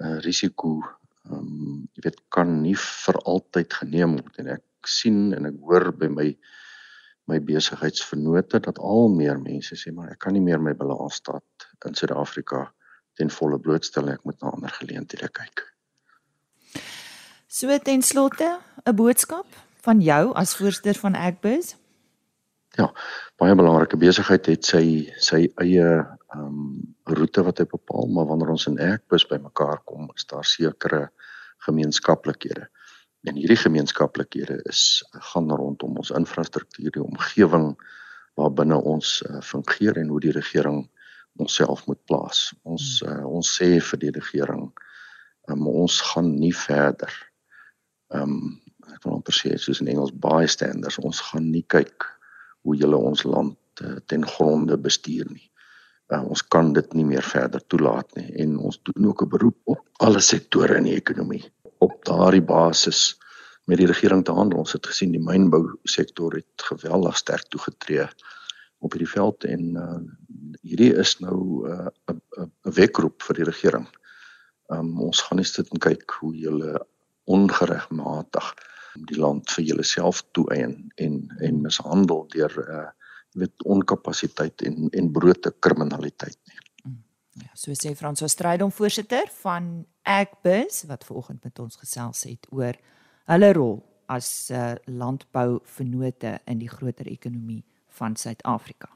'n 0.00 0.04
uh, 0.04 0.18
risiko 0.26 0.80
ehm 1.30 1.38
um, 1.38 1.88
jy 1.94 2.06
weet 2.06 2.20
kan 2.34 2.62
nie 2.62 2.76
vir 2.78 3.18
altyd 3.30 3.74
geneem 3.80 4.16
word 4.18 4.38
en 4.42 4.52
ek 4.56 4.90
sien 4.90 5.32
en 5.36 5.46
ek 5.46 5.58
hoor 5.62 5.92
by 5.92 6.08
my 6.10 6.28
my 7.30 7.38
besigheidsvennote 7.38 8.58
dat 8.64 8.78
al 8.78 9.08
meer 9.14 9.38
mense 9.38 9.76
sê 9.78 9.92
maar 9.94 10.10
ek 10.14 10.18
kan 10.24 10.34
nie 10.34 10.42
meer 10.42 10.58
my 10.58 10.74
balansstaat 10.74 11.68
in 11.86 11.94
Suid-Afrika 11.94 12.64
ten 13.18 13.30
volle 13.30 13.58
blootstel 13.60 14.10
ek 14.10 14.24
moet 14.26 14.40
na 14.42 14.50
ander 14.56 14.72
geleenthede 14.80 15.28
kyk. 15.28 15.62
So 17.46 17.78
ten 17.78 18.02
slotte 18.02 18.58
'n 18.86 18.96
boodskap 18.96 19.46
van 19.84 20.00
jou 20.00 20.32
as 20.34 20.56
voorsteur 20.56 20.94
van 20.94 21.14
Agbus. 21.14 21.76
Baie 23.42 23.56
belangrike 23.58 23.98
besigheid 23.98 24.46
het 24.46 24.68
sy 24.68 24.84
sy 25.18 25.48
eie 25.64 25.86
ehm 25.98 26.42
um, 26.44 26.66
roete 27.10 27.42
wat 27.42 27.58
hy 27.58 27.64
bepaal, 27.66 28.06
maar 28.14 28.28
wanneer 28.28 28.52
ons 28.52 28.68
in 28.70 28.76
Agbus 28.78 29.24
bymekaar 29.26 29.80
kom, 29.90 30.04
is 30.14 30.28
daar 30.30 30.46
sekere 30.46 31.00
gemeenskaplikhede. 31.66 32.68
En 33.26 33.40
hierdie 33.40 33.58
gemeenskaplikhede 33.58 34.60
is 34.70 35.02
gaan 35.32 35.50
rondom 35.50 35.98
ons 35.98 36.14
infrastruktuur, 36.14 36.94
die 36.94 37.02
omgewing 37.02 37.72
waarbinne 38.38 38.78
ons 38.94 39.16
uh, 39.26 39.42
fungeer 39.42 39.98
en 39.98 40.14
hoe 40.14 40.22
die 40.22 40.36
regering 40.38 40.84
onsself 41.42 41.82
moet 41.90 42.04
plaas. 42.06 42.46
Ons 42.62 43.02
uh, 43.02 43.24
ons 43.26 43.52
sê 43.58 43.72
vir 43.90 44.04
die 44.06 44.14
regering, 44.20 44.68
um, 45.50 45.66
ons 45.66 45.98
gaan 46.12 46.30
nie 46.38 46.54
verder. 46.62 47.10
Ehm 48.14 48.38
um, 48.38 48.58
ek 48.94 49.02
wil 49.02 49.18
amper 49.18 49.34
sê 49.34 49.58
soos 49.58 49.82
in 49.82 49.90
Engels 49.90 50.14
bystanders, 50.14 51.02
ons 51.02 51.26
gaan 51.32 51.50
nie 51.50 51.66
kyk 51.66 52.12
hoe 52.62 52.76
julle 52.76 52.96
ons 52.96 53.24
land 53.26 53.82
uh, 53.82 53.96
ten 54.06 54.26
gronde 54.26 54.78
bestuur 54.78 55.26
nie. 55.30 55.48
Uh, 56.12 56.22
ons 56.28 56.42
kan 56.54 56.72
dit 56.76 56.94
nie 56.98 57.06
meer 57.08 57.24
verder 57.24 57.62
toelaat 57.72 58.16
nie 58.18 58.28
en 58.44 58.58
ons 58.58 58.78
doen 58.88 59.08
ook 59.10 59.22
'n 59.22 59.32
beroep 59.34 59.58
op 59.74 59.80
alle 60.06 60.20
sektore 60.20 60.76
in 60.76 60.84
die 60.90 60.98
ekonomie 60.98 61.44
op 61.78 62.04
daardie 62.04 62.44
basis 62.44 63.16
met 63.64 63.78
die 63.78 63.86
regering 63.86 64.24
te 64.24 64.32
handel. 64.32 64.58
Ons 64.58 64.72
het 64.72 64.86
gesien 64.86 65.12
die 65.14 65.22
mynbou 65.22 65.78
sektor 65.84 66.34
het 66.34 66.66
geweldig 66.68 67.16
sterk 67.16 67.48
toegetree 67.48 68.06
op 68.82 68.92
hierdie 68.92 69.10
veld 69.10 69.44
en 69.44 69.76
uh, 69.78 70.00
hierdie 70.62 70.92
is 70.94 71.18
nou 71.20 71.38
'n 71.66 71.90
uh, 72.10 72.46
'n 72.66 72.74
wekroep 72.78 73.22
vir 73.22 73.34
die 73.34 73.44
regering. 73.44 73.88
Um, 74.68 75.00
ons 75.00 75.20
gaan 75.20 75.38
nie 75.38 75.46
sit 75.46 75.70
en 75.70 75.78
kyk 75.78 76.10
hoe 76.20 76.34
julle 76.36 76.86
ongeregmatig 77.24 78.54
die 78.94 79.18
land 79.18 79.50
vir 79.50 79.64
julleself 79.64 80.24
toeëien 80.36 80.76
en 80.96 81.22
en 81.40 81.62
mishandel 81.62 82.26
deur 82.34 82.58
uh 82.68 82.88
weet 83.32 83.64
onkapasiteit 83.64 84.62
en 84.68 84.90
en 84.90 85.06
brote 85.12 85.54
kriminaliteit 85.58 86.36
nie. 86.44 86.58
Ja, 87.40 87.48
so 87.56 87.72
sê 87.72 87.94
Frans 87.96 88.20
Ostrydom 88.22 88.72
voorsitter 88.76 89.30
van 89.40 89.86
Agbus 90.02 90.82
wat 90.90 91.04
vanoggend 91.08 91.44
met 91.44 91.58
ons 91.58 91.78
gesels 91.80 92.26
het 92.28 92.46
oor 92.50 92.76
hulle 93.32 93.52
rol 93.56 93.78
as 94.12 94.50
uh, 94.52 94.74
landbouvennote 94.84 96.34
in 96.44 96.60
die 96.60 96.68
groter 96.68 97.08
ekonomie 97.08 97.62
van 97.96 98.16
Suid-Afrika. 98.16 98.90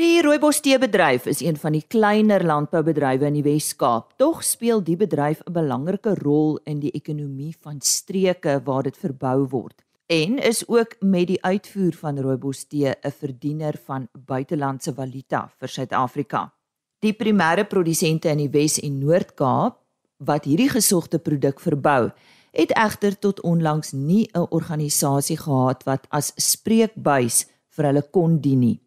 Die 0.00 0.22
rooibos 0.24 0.62
teebedryf 0.64 1.26
is 1.28 1.42
een 1.44 1.58
van 1.60 1.74
die 1.76 1.82
kleiner 1.84 2.40
landboubedrywe 2.46 3.26
in 3.28 3.34
die 3.36 3.42
Wes-Kaap. 3.44 4.14
Tog 4.16 4.38
speel 4.48 4.80
die 4.80 4.96
bedryf 4.96 5.42
'n 5.44 5.52
belangrike 5.52 6.14
rol 6.22 6.56
in 6.64 6.80
die 6.80 6.90
ekonomie 6.90 7.54
van 7.60 7.80
streke 7.80 8.62
waar 8.64 8.82
dit 8.82 8.96
verbou 8.96 9.46
word 9.48 9.84
en 10.06 10.38
is 10.38 10.68
ook 10.68 10.96
met 11.00 11.26
die 11.26 11.42
uitvoer 11.44 11.92
van 11.92 12.18
rooibos 12.18 12.64
tee 12.64 12.94
'n 13.02 13.10
verdiener 13.10 13.76
van 13.84 14.08
buitelandse 14.12 14.94
valuta 14.94 15.52
vir 15.58 15.68
Suid-Afrika. 15.68 16.52
Die 17.00 17.12
primêre 17.12 17.64
produsente 17.64 18.28
in 18.28 18.38
die 18.38 18.50
Wes 18.50 18.80
en 18.80 18.98
Noord-Kaap 18.98 19.76
wat 20.16 20.44
hierdie 20.44 20.70
gesogte 20.70 21.18
produk 21.18 21.60
verbou, 21.60 22.10
het 22.52 22.70
egter 22.72 23.18
tot 23.18 23.40
onlangs 23.40 23.92
nie 23.92 24.30
'n 24.32 24.46
organisasie 24.50 25.36
gehad 25.36 25.84
wat 25.84 26.06
as 26.08 26.32
spreekbuis 26.36 27.46
vir 27.68 27.84
hulle 27.84 28.02
kon 28.10 28.40
dien 28.40 28.58
nie. 28.58 28.80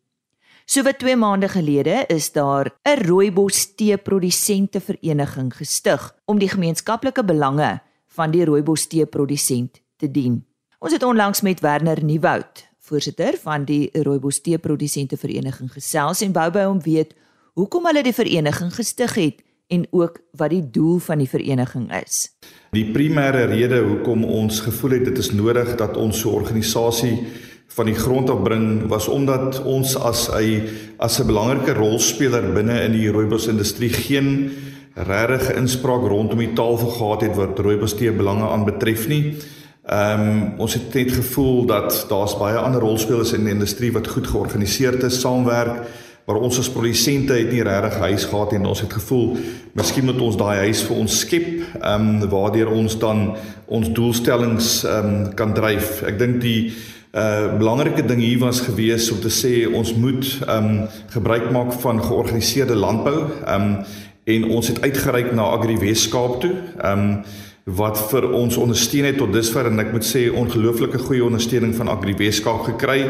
So 0.66 0.84
wat 0.84 1.00
2 1.00 1.16
maande 1.16 1.50
gelede 1.50 2.04
is 2.08 2.32
daar 2.32 2.72
'n 2.84 3.06
rooibos 3.06 3.76
tee 3.76 3.98
produsente 3.98 4.80
vereniging 4.80 5.56
gestig 5.56 6.16
om 6.26 6.40
die 6.40 6.50
gemeenskaplike 6.50 7.24
belange 7.24 7.82
van 8.08 8.32
die 8.32 8.46
rooibos 8.46 8.88
tee 8.88 9.06
produsent 9.06 9.82
te 9.98 10.12
dien. 10.12 10.46
Ons 10.80 10.94
het 10.94 11.04
onlangs 11.04 11.42
met 11.42 11.60
Werner 11.60 12.04
Nieuwoud, 12.04 12.68
voorsitter 12.80 13.38
van 13.42 13.66
die 13.66 13.90
rooibos 13.92 14.42
tee 14.42 14.58
produsente 14.58 15.18
vereniging 15.18 15.72
gesels 15.72 16.22
en 16.22 16.32
wou 16.32 16.52
by 16.52 16.64
hom 16.64 16.82
weet 16.82 17.14
hoekom 17.54 17.86
hulle 17.86 18.04
die 18.04 18.14
vereniging 18.14 18.74
gestig 18.74 19.14
het 19.14 19.44
en 19.68 19.88
ook 19.92 20.20
wat 20.32 20.50
die 20.50 20.70
doel 20.70 21.00
van 21.00 21.18
die 21.18 21.30
vereniging 21.30 21.92
is. 22.04 22.36
Die 22.72 22.92
primêre 22.92 23.46
rede 23.46 23.82
hoekom 23.82 24.24
ons 24.24 24.60
gevoel 24.60 24.92
het 24.92 25.06
dit 25.06 25.18
is 25.18 25.32
nodig 25.32 25.76
dat 25.76 25.98
ons 25.98 26.20
so 26.20 26.30
'n 26.30 26.34
organisasie 26.34 27.28
van 27.74 27.90
die 27.90 27.98
grond 27.98 28.30
af 28.30 28.44
bring 28.46 28.88
was 28.88 29.08
omdat 29.10 29.64
ons 29.66 29.96
as 29.98 30.30
'n 30.30 30.70
as 30.98 31.20
'n 31.20 31.28
belangrike 31.28 31.74
rolspeler 31.74 32.54
binne 32.54 32.82
in 32.84 32.92
die 32.92 33.10
rooibos 33.10 33.48
industrie 33.48 33.90
geen 33.90 34.52
regte 34.94 35.56
inspraak 35.56 36.06
rondom 36.06 36.38
die 36.38 36.54
tafel 36.54 36.90
gehad 36.90 37.22
het 37.22 37.36
wat 37.36 37.60
rooibos 37.60 37.96
tee 37.98 38.12
belange 38.12 38.48
aanbetref 38.48 39.08
nie. 39.08 39.36
Ehm 39.84 40.22
um, 40.22 40.54
ons 40.58 40.74
het 40.74 40.94
net 40.94 41.12
gevoel 41.12 41.66
dat 41.66 42.06
daar's 42.10 42.38
baie 42.38 42.58
ander 42.58 42.82
rolspelers 42.82 43.34
in 43.34 43.44
die 43.44 43.54
industrie 43.54 43.92
wat 43.92 44.08
goed 44.08 44.28
georganiseerd 44.28 45.04
is, 45.04 45.20
saamwerk, 45.20 45.82
maar 46.26 46.36
ons 46.36 46.60
as 46.60 46.70
produsente 46.70 47.34
het 47.34 47.52
nie 47.52 47.64
regtig 47.64 48.00
huis 48.00 48.26
gehad 48.26 48.54
en 48.54 48.66
ons 48.66 48.82
het 48.82 48.94
gevoel 48.94 49.38
miskien 49.74 50.06
moet 50.06 50.22
ons 50.22 50.38
daai 50.38 50.58
huis 50.58 50.84
vir 50.84 50.98
ons 50.98 51.20
skep, 51.20 51.48
ehm 51.82 52.22
um, 52.22 52.30
waardeur 52.30 52.72
ons 52.72 53.00
dan 53.00 53.36
ons 53.66 53.92
doelstellings 53.92 54.84
ehm 54.84 55.06
um, 55.06 55.34
kan 55.36 55.54
dryf. 55.54 56.04
Ek 56.08 56.20
dink 56.20 56.42
die 56.42 56.72
uh 57.14 57.58
belangrike 57.58 58.06
ding 58.06 58.22
hier 58.22 58.40
was 58.40 58.62
gewees 58.66 59.12
om 59.12 59.20
te 59.22 59.30
sê 59.30 59.68
ons 59.70 59.94
moet 59.94 60.26
ehm 60.48 60.66
um, 60.66 60.88
gebruik 61.14 61.52
maak 61.52 61.74
van 61.74 62.02
georganiseerde 62.04 62.76
landbou. 62.76 63.30
Ehm 63.46 63.62
um, 63.62 63.78
en 64.24 64.46
ons 64.50 64.68
het 64.68 64.82
uitgereik 64.82 65.34
na 65.36 65.42
Agri 65.42 65.78
Weskaap 65.78 66.40
toe. 66.42 66.56
Ehm 66.82 67.00
um, 67.00 67.24
wat 67.64 68.00
vir 68.10 68.26
ons 68.32 68.58
ondersteun 68.58 69.06
het 69.06 69.18
tot 69.18 69.32
dusver 69.34 69.70
en 69.70 69.80
ek 69.80 69.94
moet 69.94 70.04
sê 70.04 70.26
ongelooflike 70.28 71.00
goeie 71.06 71.24
ondersteuning 71.24 71.76
van 71.76 71.88
Agri 71.88 72.16
Weskaap 72.18 72.66
gekry. 72.72 73.06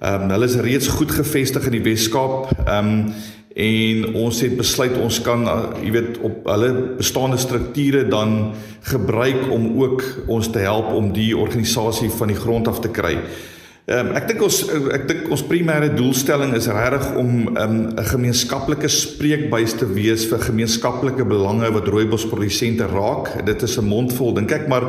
Ehm 0.00 0.22
um, 0.22 0.30
hulle 0.30 0.48
is 0.48 0.56
reeds 0.56 0.88
goed 0.88 1.12
gevestig 1.12 1.68
in 1.68 1.76
die 1.76 1.84
Weskaap. 1.90 2.50
Ehm 2.64 2.88
um, 2.88 3.12
en 3.54 4.14
ons 4.14 4.40
het 4.40 4.56
besluit 4.56 4.94
ons 4.96 5.20
kan 5.24 5.44
uh, 5.44 5.56
jy 5.82 5.90
weet 5.92 6.20
op 6.24 6.46
hulle 6.48 6.72
bestaande 6.98 7.38
strukture 7.38 8.04
dan 8.08 8.52
gebruik 8.88 9.50
om 9.52 9.66
ook 9.82 10.04
ons 10.26 10.50
te 10.50 10.62
help 10.64 10.92
om 10.96 11.12
die 11.12 11.32
organisasie 11.36 12.10
van 12.10 12.32
die 12.32 12.38
grond 12.38 12.68
af 12.68 12.80
te 12.80 12.90
kry. 12.90 13.18
Ehm 13.90 14.12
um, 14.12 14.14
ek 14.14 14.28
dink 14.30 14.42
ons 14.46 14.60
ek 14.94 15.08
dink 15.08 15.30
ons 15.34 15.42
primêre 15.42 15.88
doelstelling 15.90 16.52
is 16.54 16.68
regtig 16.70 17.16
om 17.18 17.32
ehm, 17.56 17.72
'n 17.72 17.98
um, 17.98 18.04
gemeenskaplike 18.12 18.88
spreekbuis 18.88 19.74
te 19.74 19.88
wees 19.90 20.26
vir 20.30 20.38
gemeenskaplike 20.38 21.24
belange 21.26 21.72
wat 21.74 21.88
rooibosprodusente 21.88 22.86
raak. 22.86 23.44
Dit 23.44 23.62
is 23.62 23.76
'n 23.78 23.84
mondvol 23.84 24.34
dink 24.34 24.52
ek, 24.52 24.68
maar 24.68 24.86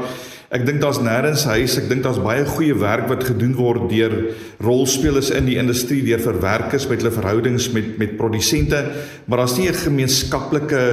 ek 0.54 0.66
dink 0.68 0.82
daar's 0.84 1.02
nêrens 1.02 1.48
huis. 1.50 1.78
Ek 1.82 1.88
dink 1.90 2.04
daar's 2.06 2.22
baie 2.22 2.46
goeie 2.46 2.76
werk 2.78 3.08
wat 3.10 3.26
gedoen 3.26 3.56
word 3.58 3.88
deur 3.90 4.14
rolspelers 4.62 5.32
in 5.34 5.48
die 5.50 5.58
industrie, 5.58 6.04
deur 6.06 6.22
verwerkers 6.22 6.86
met 6.92 7.02
hulle 7.02 7.14
verhoudings 7.16 7.72
met 7.74 7.96
met 7.98 8.18
produsente, 8.20 8.84
maar 9.26 9.44
daar's 9.44 9.58
nie 9.58 9.70
'n 9.70 9.84
gemeenskaplike 9.86 10.84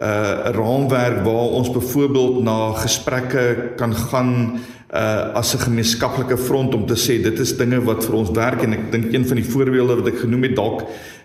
uh 0.00 0.50
raamwerk 0.56 1.24
waar 1.24 1.52
ons 1.60 1.70
byvoorbeeld 1.70 2.42
na 2.42 2.72
gesprekke 2.72 3.76
kan 3.76 3.94
gaan 3.94 4.60
uh 4.92 5.32
as 5.40 5.54
'n 5.54 5.58
gemeenskaplike 5.58 6.36
front 6.36 6.74
om 6.74 6.86
te 6.86 6.94
sê 6.94 7.22
dit 7.22 7.38
is 7.38 7.56
dinge 7.56 7.80
wat 7.80 8.04
vir 8.04 8.14
ons 8.14 8.30
werk 8.30 8.62
en 8.62 8.72
ek 8.72 8.90
dink 8.92 9.12
een 9.12 9.24
van 9.26 9.36
die 9.36 9.50
voorbeelde 9.50 9.96
wat 9.96 10.08
ek 10.08 10.18
genoem 10.20 10.42
het 10.42 10.56
dalk 10.56 10.82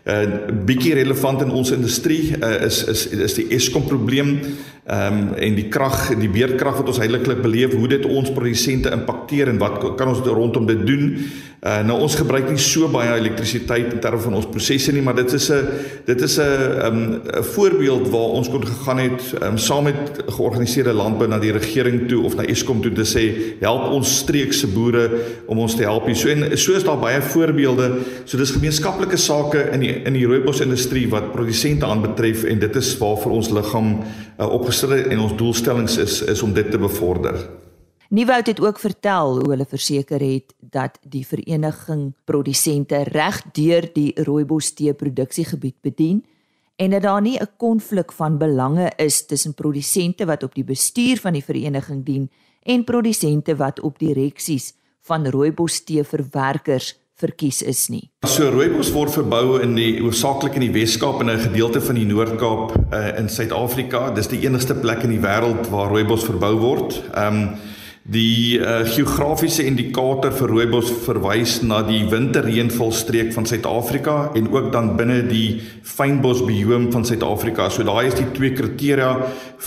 uh, 0.07 0.23
bietjie 0.65 0.93
relevant 0.93 1.41
in 1.41 1.51
ons 1.51 1.71
industrie 1.75 2.31
uh, 2.39 2.63
is 2.65 2.83
is 2.87 3.07
is 3.07 3.33
die 3.33 3.47
Eskom 3.51 3.83
probleem 3.83 4.39
ehm 4.87 5.17
um, 5.17 5.33
en 5.35 5.55
die 5.55 5.67
krag 5.67 6.15
die 6.15 6.31
beerdkrag 6.31 6.77
wat 6.77 6.87
ons 6.87 7.01
heiliglik 7.03 7.41
beleef 7.43 7.73
hoe 7.75 7.87
dit 7.87 8.05
ons 8.05 8.31
produsente 8.31 8.89
impakteer 8.89 9.51
en 9.51 9.59
wat 9.59 9.81
kan 9.99 10.07
ons 10.07 10.23
rondom 10.23 10.65
dit 10.65 10.87
doen 10.87 11.17
Uh, 11.67 11.81
nou 11.83 11.97
ons 11.99 12.13
gebruik 12.15 12.45
nie 12.47 12.61
so 12.61 12.87
baie 12.87 13.09
elektrisiteit 13.17 13.89
in 13.91 13.99
terme 13.99 14.21
van 14.23 14.37
ons 14.37 14.45
prosesse 14.47 14.93
nie, 14.95 15.01
maar 15.03 15.17
dit 15.17 15.33
is 15.35 15.49
'n 15.51 15.65
dit 16.05 16.21
is 16.21 16.37
'n 16.39 16.43
'n 16.43 16.85
um, 16.87 17.21
voorbeeld 17.43 18.07
waar 18.07 18.31
ons 18.39 18.47
kon 18.47 18.63
gegaan 18.65 18.97
het 18.97 19.33
um, 19.43 19.57
saam 19.57 19.83
met 19.83 20.23
georganiseerde 20.27 20.93
landbou 20.93 21.27
na 21.27 21.39
die 21.39 21.51
regering 21.51 22.07
toe 22.07 22.23
of 22.23 22.35
na 22.35 22.43
Eskom 22.43 22.81
toe 22.81 22.93
te 22.93 23.03
sê 23.03 23.57
help 23.59 23.91
ons 23.91 24.17
streekse 24.17 24.67
boere 24.67 25.09
om 25.47 25.59
ons 25.59 25.75
te 25.75 25.83
help 25.83 26.05
hier. 26.05 26.15
So 26.15 26.29
en 26.29 26.57
so 26.57 26.73
is 26.73 26.83
daar 26.83 26.99
baie 26.99 27.21
voorbeelde. 27.21 27.99
So 28.25 28.37
dis 28.37 28.51
gemeenskaplike 28.51 29.17
sake 29.17 29.69
in 29.73 29.79
die 29.79 30.01
in 30.05 30.13
die 30.13 30.25
rooibos 30.25 30.61
industrie 30.61 31.09
wat 31.09 31.31
produsente 31.31 31.85
aanbetref 31.85 32.43
en 32.43 32.59
dit 32.59 32.75
is 32.75 32.97
waar 32.97 33.17
vir 33.17 33.31
ons 33.31 33.49
liggaam 33.49 33.99
uh, 34.39 34.47
opgestel 34.47 34.91
en 34.91 35.19
ons 35.19 35.35
doelstellings 35.35 35.97
is 35.97 36.21
is 36.21 36.41
om 36.41 36.53
dit 36.53 36.71
te 36.71 36.77
bevorder. 36.77 37.66
Nieuwoud 38.09 38.47
het 38.47 38.61
ook 38.61 38.79
vertel 38.79 39.39
hoe 39.39 39.49
hulle 39.49 39.65
verseker 39.67 40.19
het 40.19 40.53
dat 40.59 40.99
die 41.03 41.25
vereniging 41.27 42.13
produsente 42.23 43.03
reg 43.03 43.41
deur 43.51 43.89
die 43.93 44.13
rooibos 44.23 44.71
tee 44.71 44.93
produksiegebied 44.93 45.75
bedien 45.81 46.23
en 46.75 46.89
dat 46.95 47.01
daar 47.01 47.21
nie 47.21 47.37
'n 47.39 47.49
konflik 47.57 48.11
van 48.11 48.37
belange 48.37 48.91
is 48.95 49.25
tussen 49.25 49.53
produsente 49.53 50.25
wat 50.25 50.43
op 50.43 50.55
die 50.55 50.63
bestuur 50.63 51.17
van 51.17 51.33
die 51.33 51.43
vereniging 51.43 52.05
dien 52.05 52.31
en 52.63 52.83
produsente 52.83 53.55
wat 53.55 53.79
op 53.79 53.99
direksies 53.99 54.73
van 55.01 55.27
rooibos 55.27 55.83
tee 55.83 56.03
verwerkers 56.03 56.95
verkies 57.15 57.61
is 57.61 57.87
nie. 57.87 58.09
So 58.27 58.49
rooibos 58.49 58.91
word 58.91 59.11
verbou 59.11 59.61
in 59.61 59.75
die 59.75 60.01
hoofsaaklik 60.01 60.53
in 60.53 60.61
die 60.61 60.71
Wes-Kaap 60.71 61.21
en 61.21 61.29
'n 61.29 61.39
gedeelte 61.39 61.81
van 61.81 61.95
die 61.95 62.05
Noord-Kaap 62.05 62.93
uh, 62.93 63.19
in 63.19 63.29
Suid-Afrika. 63.29 64.11
Dis 64.11 64.27
die 64.27 64.45
enigste 64.45 64.75
plek 64.75 65.03
in 65.03 65.09
die 65.09 65.19
wêreld 65.19 65.69
waar 65.69 65.89
rooibos 65.89 66.23
verbou 66.23 66.55
word. 66.59 67.03
Ehm 67.13 67.33
um, 67.33 67.75
Die 68.07 68.55
uh, 68.55 68.85
geografiese 68.87 69.65
indikator 69.67 70.31
vir 70.31 70.47
rooibos 70.47 70.87
verwys 71.03 71.57
na 71.67 71.81
die 71.83 72.05
winterreënvalstreek 72.07 73.33
van 73.35 73.43
Suid-Afrika 73.49 74.29
en 74.31 74.45
ook 74.53 74.69
dan 74.71 74.93
binne 74.95 75.25
die 75.27 75.57
fynbos 75.83 76.45
bioom 76.47 76.85
van 76.93 77.03
Suid-Afrika. 77.03 77.65
So 77.67 77.83
daai 77.83 78.07
is 78.07 78.15
die 78.15 78.29
twee 78.37 78.53
kriteria 78.55 79.09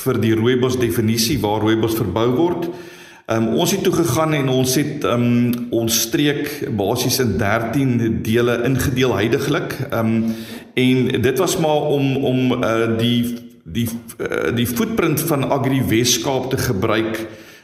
vir 0.04 0.20
die 0.22 0.32
rooibos 0.38 0.78
definisie 0.80 1.36
waar 1.42 1.60
rooibos 1.60 1.98
verbou 1.98 2.30
word. 2.38 2.70
Um, 3.28 3.50
ons 3.60 3.74
het 3.76 3.84
toe 3.84 3.92
gegaan 3.98 4.32
en 4.38 4.48
ons 4.48 4.78
het 4.80 5.04
um, 5.04 5.52
ons 5.76 6.00
streek 6.06 6.48
basies 6.80 7.20
in 7.20 7.36
13 7.36 7.92
dele 8.24 8.56
ingedeel 8.70 9.18
heidaglik. 9.18 9.76
Um, 9.92 10.32
en 10.80 11.12
dit 11.28 11.44
was 11.44 11.58
maar 11.60 11.92
om 11.92 12.16
om 12.32 12.56
uh, 12.56 12.88
die 12.96 13.36
die 13.68 13.86
uh, 14.16 14.48
die 14.56 14.66
footprint 14.66 15.20
van 15.28 15.44
Agri 15.52 15.84
Weskaap 15.92 16.48
te 16.56 16.64
gebruik 16.64 17.20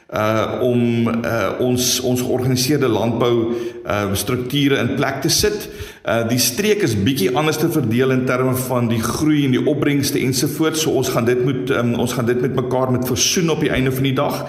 uh 0.07 0.61
om 0.63 1.07
uh 1.09 1.59
ons 1.59 1.99
ons 1.99 2.21
georganiseerde 2.21 2.87
landbou 2.87 3.33
uh 3.83 4.13
strukture 4.15 4.79
in 4.79 4.93
plek 4.95 5.19
te 5.21 5.29
sit. 5.29 5.67
Uh 6.07 6.21
die 6.29 6.39
streek 6.39 6.85
is 6.87 6.95
bietjie 6.95 7.33
anders 7.35 7.59
te 7.59 7.67
verdeel 7.71 8.15
in 8.15 8.23
terme 8.25 8.55
van 8.69 8.87
die 8.87 9.01
groei 9.03 9.43
en 9.45 9.57
die 9.57 9.65
opbrengste 9.67 10.21
ensovoorts. 10.23 10.85
So 10.85 10.95
ons 10.95 11.11
gaan 11.11 11.27
dit 11.27 11.43
moet 11.43 11.75
um, 11.75 11.97
ons 11.99 12.15
gaan 12.15 12.25
dit 12.25 12.39
met 12.41 12.55
mekaar 12.55 12.91
met 12.95 13.07
versoen 13.07 13.51
op 13.51 13.59
die 13.59 13.73
einde 13.73 13.91
van 13.91 14.07
die 14.07 14.15
dag. 14.15 14.45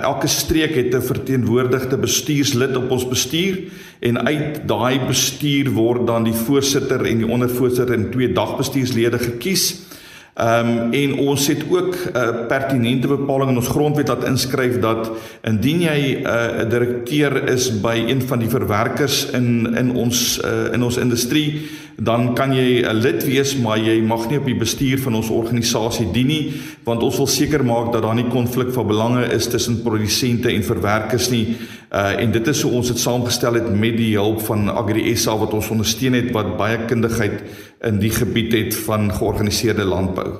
Elke 0.00 0.26
streek 0.32 0.74
het 0.74 0.94
'n 0.96 1.04
verteenwoordigde 1.04 1.98
bestuurslid 1.98 2.76
op 2.76 2.90
ons 2.90 3.08
bestuur 3.08 3.58
en 4.00 4.26
uit 4.26 4.64
daai 4.66 5.00
bestuur 5.06 5.70
word 5.70 6.06
dan 6.06 6.24
die 6.24 6.32
voorsitter 6.32 7.04
en 7.04 7.18
die 7.18 7.28
ondervoorsitter 7.28 7.94
en 7.94 8.10
twee 8.10 8.32
dagbestuurslede 8.32 9.18
gekies. 9.18 9.91
Ehm 10.34 10.68
um, 10.68 10.92
en 10.92 11.14
ons 11.28 11.46
het 11.46 11.64
ook 11.68 11.94
'n 11.94 12.16
uh, 12.16 12.46
pertinente 12.48 13.06
bepaling 13.06 13.50
in 13.50 13.56
ons 13.56 13.68
grondwet 13.68 14.08
wat 14.08 14.24
inskryf 14.24 14.78
dat 14.78 15.10
indien 15.42 15.80
jy 15.80 15.98
'n 16.16 16.26
uh, 16.26 16.68
direkteur 16.68 17.48
is 17.48 17.80
by 17.80 18.04
een 18.06 18.22
van 18.22 18.38
die 18.38 18.48
verwerkers 18.48 19.30
in 19.30 19.76
in 19.76 19.94
ons 19.94 20.40
uh, 20.44 20.72
in 20.72 20.82
ons 20.82 20.96
industrie 20.96 21.68
dan 21.96 22.34
kan 22.34 22.52
jy 22.52 22.82
'n 22.82 23.00
lid 23.00 23.24
wees 23.24 23.56
maar 23.56 23.78
jy 23.78 24.00
mag 24.00 24.28
nie 24.28 24.38
op 24.38 24.46
die 24.46 24.58
bestuur 24.58 24.98
van 24.98 25.14
ons 25.14 25.30
organisasie 25.30 26.12
dien 26.12 26.26
nie 26.26 26.52
want 26.84 27.02
ons 27.02 27.16
wil 27.16 27.26
seker 27.26 27.64
maak 27.64 27.92
dat 27.92 28.02
daar 28.02 28.14
nie 28.14 28.28
konflik 28.28 28.72
van 28.72 28.86
belange 28.86 29.24
is 29.32 29.46
tussen 29.46 29.82
produsente 29.82 30.48
en 30.48 30.62
verwerkers 30.62 31.30
nie 31.30 31.56
uh, 31.92 32.20
en 32.20 32.32
dit 32.32 32.46
is 32.46 32.62
hoe 32.62 32.72
ons 32.72 32.88
dit 32.88 32.98
saamgestel 32.98 33.54
het 33.54 33.68
met 33.74 33.96
die 33.96 34.14
hulp 34.16 34.40
van 34.40 34.68
Agri 34.68 35.16
SA 35.16 35.36
wat 35.36 35.52
ons 35.54 35.68
ondersteun 35.70 36.16
het 36.18 36.30
wat 36.32 36.56
baie 36.56 36.78
kundigheid 36.86 37.42
in 37.88 37.98
die 37.98 38.10
gebied 38.10 38.52
het 38.52 38.76
van 38.86 39.10
georganiseerde 39.12 39.84
landbou. 39.84 40.30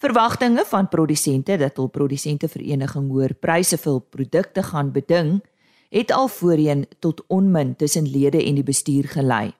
Verwagtinge 0.00 0.64
van 0.66 0.88
produsente 0.88 1.58
dat 1.60 1.76
hul 1.76 1.90
produsente 1.92 2.48
vereniging 2.48 3.10
hoër 3.12 3.34
pryse 3.36 3.76
vir 3.76 4.00
produkte 4.00 4.62
gaan 4.64 4.92
beding, 4.94 5.40
het 5.90 6.12
al 6.14 6.28
voorheen 6.28 6.86
tot 7.04 7.20
onmin 7.28 7.74
tussen 7.76 8.08
lede 8.08 8.40
en 8.40 8.56
die 8.56 8.64
bestuur 8.64 9.10
gelei. 9.12 9.50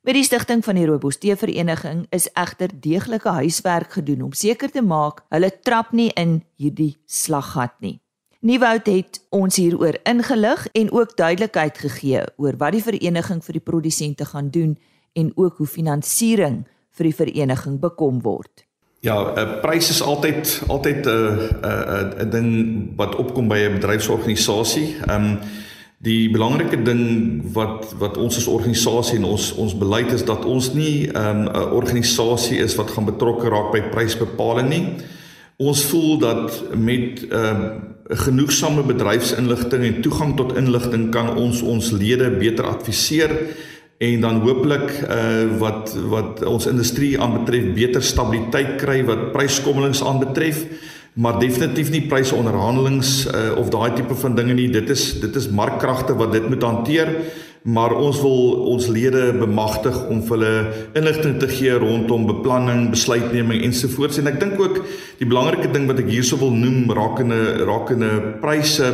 Met 0.00 0.16
die 0.16 0.24
stigting 0.24 0.62
van 0.64 0.78
die 0.78 0.86
Rooibos 0.88 1.18
Tee 1.20 1.34
Vereniging 1.36 2.06
is 2.08 2.30
egter 2.32 2.70
deeglike 2.72 3.28
huiswerk 3.28 3.92
gedoen 3.92 4.22
om 4.22 4.32
seker 4.32 4.70
te 4.72 4.80
maak 4.80 5.18
hulle 5.28 5.50
trap 5.60 5.90
nie 5.92 6.08
in 6.16 6.38
hierdie 6.56 6.94
slaggat 7.04 7.74
nie. 7.84 7.98
Nieuwoud 8.40 8.88
het 8.88 9.20
ons 9.28 9.60
hieroor 9.60 9.98
ingelig 10.08 10.64
en 10.72 10.88
ook 10.96 11.12
duidelikheid 11.18 11.82
gegee 11.84 12.24
oor 12.40 12.56
wat 12.56 12.78
die 12.78 12.82
vereniging 12.86 13.44
vir 13.44 13.58
die 13.58 13.64
produsente 13.66 14.24
gaan 14.24 14.48
doen 14.48 14.78
en 15.12 15.32
ook 15.36 15.60
hoe 15.60 15.68
finansiering 15.68 16.62
vir 16.96 17.10
die 17.10 17.16
vereniging 17.20 17.76
bekom 17.84 18.24
word. 18.24 18.64
Ja, 19.04 19.20
'n 19.20 19.38
uh, 19.38 19.60
prys 19.60 19.90
is 19.90 20.00
altyd 20.00 20.62
altyd 20.68 21.04
'n 21.04 21.08
uh, 21.08 21.50
'n 21.60 21.64
uh, 21.64 22.24
'n 22.24 22.30
ding 22.30 22.50
wat 22.96 23.16
opkom 23.16 23.48
by 23.48 23.68
'n 23.68 23.76
bedryfsorganisasie. 23.76 24.96
Ehm 25.04 25.24
um, 25.24 25.38
die 26.00 26.30
belangrike 26.32 26.78
ding 26.80 27.02
wat 27.52 27.90
wat 28.00 28.16
ons 28.16 28.38
as 28.40 28.48
organisasie 28.48 29.18
en 29.18 29.26
ons 29.34 29.50
ons 29.60 29.74
beleid 29.76 30.12
is 30.16 30.24
dat 30.24 30.46
ons 30.48 30.72
nie 30.72 31.10
ehm, 31.10 31.44
'n 31.44 31.48
um, 31.48 31.72
organisasie 31.76 32.58
is 32.58 32.76
wat 32.76 32.90
gaan 32.90 33.04
betrokke 33.04 33.48
raak 33.48 33.72
by 33.72 33.82
prysbepaling 33.92 34.68
nie. 34.68 34.84
Ons 35.58 35.84
voel 35.84 36.18
dat 36.18 36.62
met 36.74 37.26
ehm 37.28 37.62
um, 37.62 37.88
genoegsame 38.10 38.82
bedryfsinligting 38.82 39.84
en 39.84 40.00
toegang 40.02 40.36
tot 40.36 40.56
inligting 40.56 41.10
kan 41.10 41.36
ons 41.36 41.62
ons 41.62 41.90
lede 41.90 42.30
beter 42.30 42.64
adviseer 42.66 43.30
en 43.98 44.20
dan 44.20 44.40
hooplik 44.40 44.90
uh 45.04 45.58
wat 45.60 45.94
wat 46.08 46.42
ons 46.44 46.66
industrie 46.66 47.20
aanbetref 47.20 47.74
beter 47.74 48.02
stabiliteit 48.02 48.80
kry 48.80 49.04
wat 49.04 49.32
pryskommelings 49.32 50.02
aanbetref 50.02 50.64
maar 51.14 51.38
definitief 51.40 51.90
nie 51.90 52.06
prysonderhandelings 52.08 53.26
uh, 53.26 53.58
of 53.58 53.70
daai 53.72 53.92
tipe 53.98 54.14
van 54.14 54.34
dinge 54.38 54.54
nie. 54.54 54.68
Dit 54.70 54.90
is 54.90 55.20
dit 55.20 55.36
is 55.36 55.50
markkragte 55.50 56.14
wat 56.18 56.32
dit 56.32 56.48
moet 56.48 56.62
hanteer. 56.62 57.14
Maar 57.62 57.92
ons 57.92 58.16
wil 58.24 58.52
ons 58.72 58.86
lede 58.88 59.34
bemagtig 59.36 59.96
om 60.08 60.22
hulle 60.30 60.52
inligting 60.96 61.34
te 61.42 61.48
gee 61.48 61.74
rondom 61.76 62.24
beplanning, 62.26 62.86
besluitneming 62.94 63.66
ensovoorts. 63.66 64.16
En 64.16 64.30
ek 64.30 64.38
dink 64.40 64.60
ook 64.60 64.78
die 65.18 65.28
belangrike 65.28 65.68
ding 65.74 65.84
wat 65.90 66.00
ek 66.00 66.08
hierso 66.08 66.40
wil 66.40 66.54
noem 66.56 66.88
rakende 66.96 67.66
rakende 67.68 68.14
pryse 68.40 68.88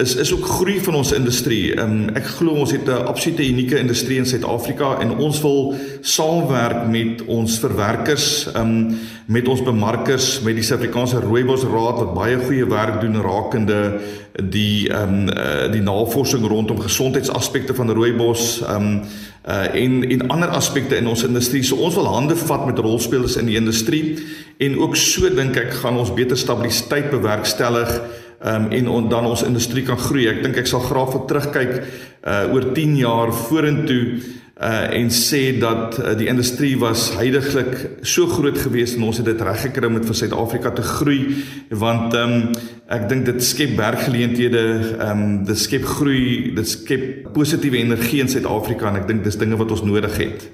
is 0.00 0.14
is 0.14 0.32
ook 0.32 0.46
groei 0.46 0.80
van 0.80 0.94
ons 0.94 1.12
industrie. 1.12 1.80
Um, 1.80 2.08
ek 2.16 2.26
glo 2.38 2.56
ons 2.62 2.72
het 2.72 2.88
'n 2.88 3.06
absolute 3.06 3.46
unieke 3.48 3.78
industrie 3.78 4.18
in 4.18 4.26
Suid-Afrika 4.26 4.98
en 5.00 5.16
ons 5.16 5.40
wil 5.40 5.74
saamwerk 6.00 6.86
met 6.88 7.24
ons 7.24 7.58
verwerkers, 7.58 8.48
um, 8.56 8.98
met 9.26 9.48
ons 9.48 9.62
bemarkers, 9.62 10.40
met 10.40 10.54
die 10.54 10.64
Suid-Afrikaanse 10.64 11.20
Rooibos 11.20 11.62
Raad 11.62 11.98
wat 11.98 12.14
baie 12.14 12.38
goeie 12.38 12.66
werk 12.66 13.00
doen 13.00 13.20
rakende 13.22 14.00
die 14.38 14.88
um, 14.92 15.28
uh, 15.28 15.72
die 15.72 15.82
navorsing 15.82 16.46
rondom 16.46 16.80
gesondheidsaspekte 16.80 17.74
van 17.74 17.90
rooibos 17.90 18.62
um, 18.68 19.02
uh, 19.48 19.74
en 19.74 20.10
en 20.10 20.28
ander 20.28 20.48
aspekte 20.48 20.96
in 20.96 21.06
ons 21.06 21.24
industrie. 21.24 21.62
So 21.62 21.76
ons 21.76 21.94
wil 21.94 22.06
hande 22.06 22.36
vat 22.36 22.66
met 22.66 22.78
rolspelers 22.78 23.36
in 23.36 23.46
die 23.50 23.56
industrie 23.56 24.18
en 24.58 24.78
ook 24.78 24.96
so 24.96 25.28
dink 25.34 25.56
ek 25.56 25.72
gaan 25.82 25.98
ons 25.98 26.14
beter 26.14 26.38
stabiliteit 26.38 27.10
bewerkstellig 27.10 28.00
um, 28.44 28.70
en 28.70 28.88
on, 28.88 29.08
dan 29.08 29.26
ons 29.26 29.46
industrie 29.46 29.84
kan 29.86 29.98
groei. 29.98 30.28
Ek 30.30 30.42
dink 30.44 30.60
ek 30.60 30.68
sal 30.70 30.84
graag 30.84 31.14
wil 31.16 31.26
terugkyk 31.30 31.80
uh 32.20 32.52
oor 32.52 32.66
10 32.76 32.98
jaar 33.00 33.30
vorentoe 33.32 34.20
uh 34.60 34.92
en 34.92 35.08
sê 35.08 35.54
dat 35.56 35.96
uh, 35.96 36.12
die 36.18 36.28
industrie 36.28 36.74
was 36.78 37.06
heidaglik 37.16 38.04
so 38.04 38.28
groot 38.28 38.58
geweest 38.60 38.98
en 38.98 39.06
ons 39.08 39.22
het 39.22 39.28
dit 39.30 39.40
reggekry 39.40 39.88
om 39.88 39.96
dit 39.96 40.04
vir 40.10 40.18
Suid-Afrika 40.18 40.74
te 40.76 40.84
groei 40.84 41.22
want 41.70 42.12
ehm 42.12 42.36
um, 42.36 42.46
ek 42.90 43.04
dink 43.08 43.22
dit 43.28 43.44
skep 43.46 43.76
werkgeleenthede, 43.78 44.64
ehm 44.98 45.10
um, 45.24 45.36
dit 45.48 45.58
skep 45.58 45.86
groei, 45.96 46.52
dit 46.56 46.68
skep 46.68 47.32
positiewe 47.32 47.80
energie 47.80 48.20
in 48.20 48.28
Suid-Afrika 48.28 48.90
en 48.90 49.00
ek 49.00 49.08
dink 49.08 49.24
dis 49.24 49.40
dinge 49.40 49.56
wat 49.60 49.72
ons 49.72 49.86
nodig 49.86 50.18
het. 50.20 50.50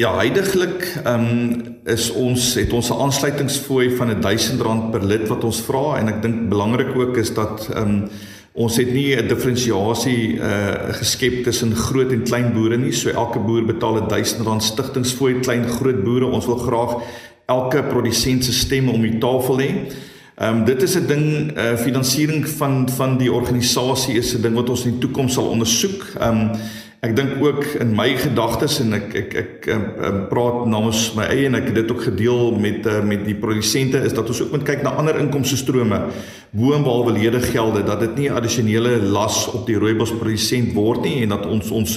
Ja, 0.00 0.14
heidaglik 0.16 0.86
ehm 1.04 1.24
um, 1.28 1.78
is 1.84 2.06
ons 2.16 2.54
het 2.54 2.72
ons 2.72 2.88
'n 2.88 3.00
aansluitingsfooi 3.04 3.96
van 3.96 4.08
R1000 4.14 4.90
per 4.90 5.04
lid 5.04 5.28
wat 5.28 5.44
ons 5.44 5.60
vra 5.60 5.98
en 5.98 6.08
ek 6.08 6.22
dink 6.22 6.48
belangrik 6.48 6.96
ook 6.96 7.16
is 7.16 7.34
dat 7.34 7.68
ehm 7.68 7.82
um, 7.82 8.08
ons 8.52 8.76
het 8.76 8.92
nie 8.92 9.16
'n 9.16 9.28
diferensiasie 9.28 10.40
uh 10.40 10.94
geskep 11.00 11.44
tussen 11.44 11.76
groot 11.76 12.12
en 12.12 12.22
klein 12.22 12.52
boere 12.52 12.76
nie. 12.76 12.92
So 12.92 13.10
elke 13.10 13.38
boer 13.38 13.64
betaal 13.64 14.00
R1000 14.00 14.62
stigtingsfooi 14.62 15.40
klein 15.40 15.68
groot 15.68 16.04
boere. 16.04 16.26
Ons 16.26 16.46
wil 16.46 16.56
graag 16.56 16.96
elke 17.46 17.82
produsent 17.82 18.44
se 18.44 18.52
stem 18.52 18.88
om 18.88 19.02
die 19.02 19.18
tafel 19.18 19.60
hê. 19.60 19.70
Ehm 20.36 20.56
um, 20.56 20.64
dit 20.64 20.82
is 20.82 20.96
'n 20.96 21.06
ding 21.06 21.58
uh 21.58 21.76
finansiering 21.76 22.48
van 22.48 22.88
van 22.88 23.18
die 23.18 23.32
organisasie 23.32 24.16
is 24.16 24.34
'n 24.34 24.42
ding 24.42 24.54
wat 24.54 24.70
ons 24.70 24.84
in 24.84 24.90
die 24.90 25.00
toekoms 25.00 25.32
sal 25.32 25.48
ondersoek. 25.48 26.06
Ehm 26.20 26.40
um, 26.40 26.50
Ek 27.00 27.14
dink 27.16 27.38
ook 27.40 27.62
in 27.80 27.94
my 27.96 28.10
gedagtes 28.20 28.74
en 28.82 28.92
ek 28.92 29.14
ek 29.16 29.34
ek 29.40 29.66
um, 29.72 29.84
um, 30.04 30.16
praat 30.28 30.66
namens 30.68 30.98
my 31.16 31.30
eie 31.32 31.46
en 31.48 31.56
ek 31.56 31.70
het 31.70 31.78
dit 31.78 31.92
ook 31.94 32.02
gedeel 32.10 32.50
met 32.60 32.84
uh, 32.84 32.98
met 33.00 33.22
die 33.24 33.36
produsente 33.40 34.02
is 34.04 34.12
dat 34.12 34.28
ons 34.28 34.42
ook 34.44 34.50
moet 34.52 34.66
kyk 34.68 34.82
na 34.84 34.92
ander 35.00 35.16
inkomste 35.16 35.56
strome 35.56 36.02
bo 36.52 36.74
en 36.76 36.84
behalwe 36.84 37.14
lede 37.16 37.40
gelde 37.40 37.86
dat 37.88 38.04
dit 38.04 38.18
nie 38.20 38.28
addisionele 38.28 38.98
las 39.16 39.46
op 39.48 39.64
die 39.70 39.78
rooibos 39.80 40.12
produsent 40.12 40.74
word 40.76 41.06
nie 41.08 41.22
en 41.22 41.32
dat 41.32 41.48
ons 41.48 41.72
ons 41.72 41.94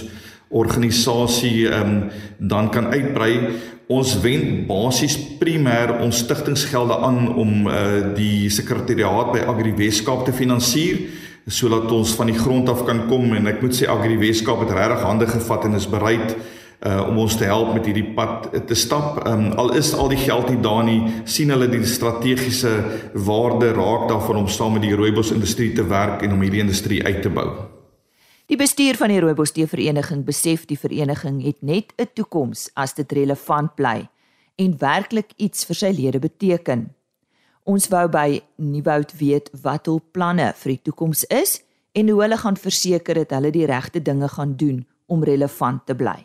organisasie 0.53 1.65
um, 1.73 1.95
dan 2.37 2.69
kan 2.71 2.87
uitbrei. 2.93 3.57
Ons 3.91 4.13
wend 4.23 4.67
basies 4.69 5.17
primêr 5.41 5.97
ons 5.97 6.21
stigtingsgelde 6.23 6.95
aan 7.03 7.25
om 7.35 7.67
uh, 7.67 7.75
die 8.15 8.47
sekretariaat 8.53 9.33
by 9.33 9.43
Agri 9.51 9.73
Weskaap 9.81 10.23
te 10.29 10.35
finansier 10.37 11.01
sodat 11.47 11.91
ons 11.91 12.15
van 12.15 12.29
die 12.31 12.37
grond 12.39 12.69
af 12.69 12.85
kan 12.87 13.07
kom 13.07 13.33
en 13.35 13.47
ek 13.47 13.61
moet 13.61 13.75
sê 13.75 13.87
Agri 13.91 14.17
Weskaap 14.17 14.63
het 14.63 14.71
regtig 14.75 15.03
hande 15.03 15.27
gevat 15.27 15.65
en 15.65 15.79
is 15.79 15.89
bereid 15.89 16.35
uh 16.83 16.99
om 17.07 17.17
ons 17.23 17.35
te 17.39 17.47
help 17.47 17.69
met 17.73 17.85
hierdie 17.87 18.09
pad 18.15 18.49
te 18.67 18.75
stap. 18.75 19.21
Um 19.27 19.53
al 19.59 19.71
is 19.79 19.93
al 19.95 20.09
die 20.11 20.19
geld 20.19 20.49
nie 20.51 20.59
daar 20.63 20.83
nie, 20.83 20.99
sien 21.23 21.53
hulle 21.53 21.69
die 21.71 21.85
strategiese 21.87 22.73
waarde 23.13 23.71
raak 23.77 24.09
daarvan 24.09 24.41
om 24.43 24.49
saam 24.51 24.75
met 24.75 24.83
die 24.83 24.95
rooibos 24.95 25.31
industrie 25.31 25.71
te 25.73 25.87
werk 25.87 26.25
en 26.27 26.35
om 26.35 26.43
hierdie 26.43 26.63
industrie 26.63 26.99
uit 27.05 27.21
te 27.23 27.31
bou. 27.31 27.47
Die 28.51 28.59
bestuur 28.59 28.99
van 28.99 29.09
die 29.09 29.21
Rooibos 29.23 29.53
Tee 29.55 29.67
Vereniging 29.71 30.25
besef 30.27 30.65
die 30.67 30.77
vereniging 30.77 31.39
het 31.45 31.61
net 31.63 31.93
'n 31.97 32.09
toekoms 32.13 32.69
as 32.75 32.93
dit 32.93 33.11
relevant 33.11 33.75
bly 33.75 34.09
en 34.57 34.75
werklik 34.77 35.31
iets 35.37 35.65
vir 35.65 35.75
sy 35.75 35.91
lede 35.95 36.19
beteken. 36.19 36.91
Ons 37.63 37.87
wou 37.87 38.07
by 38.11 38.41
Nieuwoud 38.59 39.13
weet 39.15 39.47
wat 39.63 39.87
hul 39.87 40.01
planne 40.11 40.49
vir 40.59 40.73
die 40.73 40.81
toekoms 40.89 41.23
is 41.31 41.61
en 41.95 42.09
hoe 42.11 42.19
hulle 42.25 42.37
gaan 42.41 42.59
verseker 42.59 43.21
dat 43.21 43.31
hulle 43.37 43.53
die 43.55 43.67
regte 43.69 44.01
dinge 44.03 44.27
gaan 44.27 44.57
doen 44.59 44.83
om 45.07 45.23
relevant 45.23 45.85
te 45.87 45.95
bly. 45.95 46.17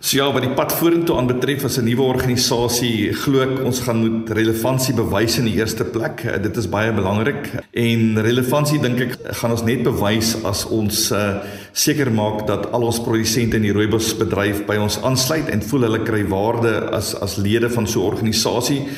So 0.00 0.16
ja, 0.16 0.30
wat 0.32 0.40
die 0.40 0.54
pad 0.56 0.72
vorentoe 0.72 1.18
aanbetref 1.20 1.66
as 1.68 1.76
'n 1.76 1.84
nuwe 1.84 2.00
organisasie, 2.00 3.12
glo 3.12 3.42
ek 3.44 3.60
ons 3.60 3.80
gaan 3.84 4.00
moet 4.00 4.30
relevantie 4.30 4.94
bewys 4.94 5.36
in 5.38 5.44
die 5.44 5.58
eerste 5.60 5.84
plek. 5.84 6.24
Uh, 6.24 6.40
dit 6.40 6.56
is 6.56 6.68
baie 6.68 6.92
belangrik 6.92 7.52
en 7.72 8.22
relevantie 8.22 8.80
dink 8.80 9.00
ek 9.00 9.18
gaan 9.36 9.50
ons 9.50 9.62
net 9.62 9.82
bewys 9.84 10.42
as 10.44 10.64
ons 10.64 11.12
uh, 11.12 11.44
seker 11.72 12.10
maak 12.10 12.46
dat 12.46 12.72
al 12.72 12.82
ons 12.82 13.00
produsente 13.00 13.56
in 13.56 13.62
die 13.62 13.76
rooibosbedryf 13.76 14.64
by 14.64 14.76
ons 14.76 15.02
aansluit 15.02 15.52
en 15.52 15.60
voel 15.60 15.82
hulle 15.82 16.02
kry 16.02 16.24
waarde 16.24 16.88
as 16.90 17.14
as 17.20 17.36
lede 17.36 17.68
van 17.68 17.86
so 17.86 18.00
'n 18.00 18.12
organisasie. 18.12 18.88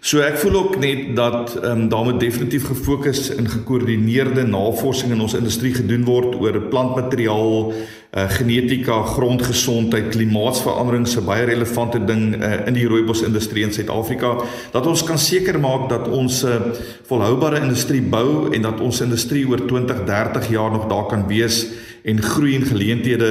So 0.00 0.22
ek 0.24 0.38
voel 0.40 0.54
ook 0.56 0.78
net 0.80 1.10
dat 1.16 1.58
ehm 1.60 1.80
um, 1.80 1.88
daar 1.88 2.04
moet 2.04 2.20
definitief 2.20 2.66
gefokus 2.66 3.34
en 3.34 3.48
gekoördineerde 3.48 4.46
navorsing 4.46 5.12
in 5.12 5.20
ons 5.20 5.34
industrie 5.36 5.74
gedoen 5.74 6.04
word 6.04 6.38
oor 6.40 6.56
plantmateriaal, 6.72 7.72
uh, 8.10 8.26
genetika, 8.30 9.02
grondgesondheid, 9.02 10.08
klimaatsverandering 10.14 11.06
se 11.08 11.22
baie 11.22 11.44
relevante 11.46 12.00
ding 12.04 12.34
uh, 12.34 12.66
in 12.66 12.74
die 12.74 12.88
rooibos 12.90 13.22
industrie 13.26 13.64
in 13.66 13.74
Suid-Afrika 13.74 14.34
dat 14.72 14.86
ons 14.90 15.04
kan 15.06 15.18
seker 15.18 15.60
maak 15.62 15.88
dat 15.92 16.08
ons 16.08 16.42
'n 16.44 16.48
uh, 16.48 16.74
volhoubare 17.06 17.60
industrie 17.60 18.02
bou 18.02 18.50
en 18.54 18.62
dat 18.62 18.80
ons 18.80 19.00
industrie 19.00 19.46
oor 19.46 19.66
20, 19.66 20.04
30 20.04 20.50
jaar 20.50 20.70
nog 20.70 20.88
daar 20.88 21.06
kan 21.06 21.26
wees 21.26 21.66
en 22.02 22.22
groei 22.22 22.54
en 22.56 22.64
geleenthede 22.64 23.28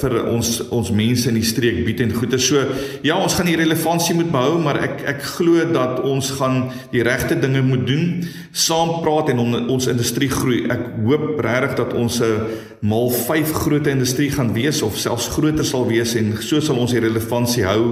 vir 0.00 0.14
ons 0.30 0.50
ons 0.72 0.90
mense 0.96 1.28
in 1.28 1.36
die 1.36 1.44
streek 1.44 1.82
bied 1.84 2.00
en 2.00 2.14
goeie. 2.16 2.38
So 2.40 2.62
ja, 3.04 3.18
ons 3.20 3.36
gaan 3.36 3.48
die 3.50 3.58
relevantie 3.60 4.16
moet 4.16 4.30
behou, 4.32 4.56
maar 4.62 4.80
ek 4.80 5.04
ek 5.12 5.22
glo 5.36 5.66
dat 5.72 6.00
ons 6.06 6.30
gaan 6.38 6.70
die 6.94 7.04
regte 7.06 7.36
dinge 7.40 7.62
moet 7.66 7.84
doen, 7.88 8.06
saam 8.52 9.00
praat 9.04 9.34
en 9.34 9.42
on, 9.44 9.58
ons 9.72 9.90
industrie 9.92 10.30
groei. 10.32 10.64
Ek 10.72 10.88
hoop 11.04 11.42
regtig 11.44 11.76
dat 11.82 11.92
ons 11.96 12.20
'n 12.20 12.48
mal 12.80 13.10
5 13.10 13.52
groot 13.52 13.86
industrie 13.86 14.30
gaan 14.30 14.52
wees 14.52 14.82
of 14.82 14.98
selfs 14.98 15.28
groter 15.32 15.64
sal 15.64 15.86
wees 15.88 16.14
en 16.14 16.34
so 16.42 16.60
sal 16.60 16.80
ons 16.82 16.92
die 16.92 17.02
relevantie 17.02 17.64
hou 17.64 17.82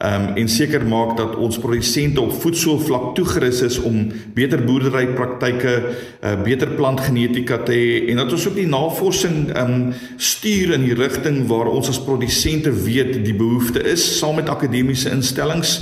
um, 0.00 0.26
en 0.40 0.48
seker 0.48 0.84
maak 0.88 1.16
dat 1.18 1.36
ons 1.36 1.58
produsente 1.60 2.20
op 2.22 2.32
voedselvlak 2.42 3.12
toegerus 3.18 3.62
is 3.66 3.78
om 3.78 4.06
beter 4.36 4.62
boerderypraktyke, 4.64 5.74
uh, 5.80 6.34
beter 6.44 6.74
plantgenetika 6.78 7.60
te 7.66 7.76
hê 7.76 7.88
en 8.12 8.22
dat 8.22 8.32
ons 8.36 8.48
ook 8.48 8.58
die 8.58 8.68
navorsing 8.70 9.50
um, 9.60 9.78
stuur 10.16 10.76
in 10.78 10.86
die 10.88 10.96
rigting 10.98 11.42
waar 11.50 11.70
ons 11.70 11.90
as 11.92 12.00
produsente 12.04 12.72
weet 12.84 13.18
die 13.24 13.36
behoefte 13.36 13.82
is 13.92 14.04
saam 14.18 14.40
met 14.40 14.52
akademiese 14.52 15.12
instellings 15.12 15.80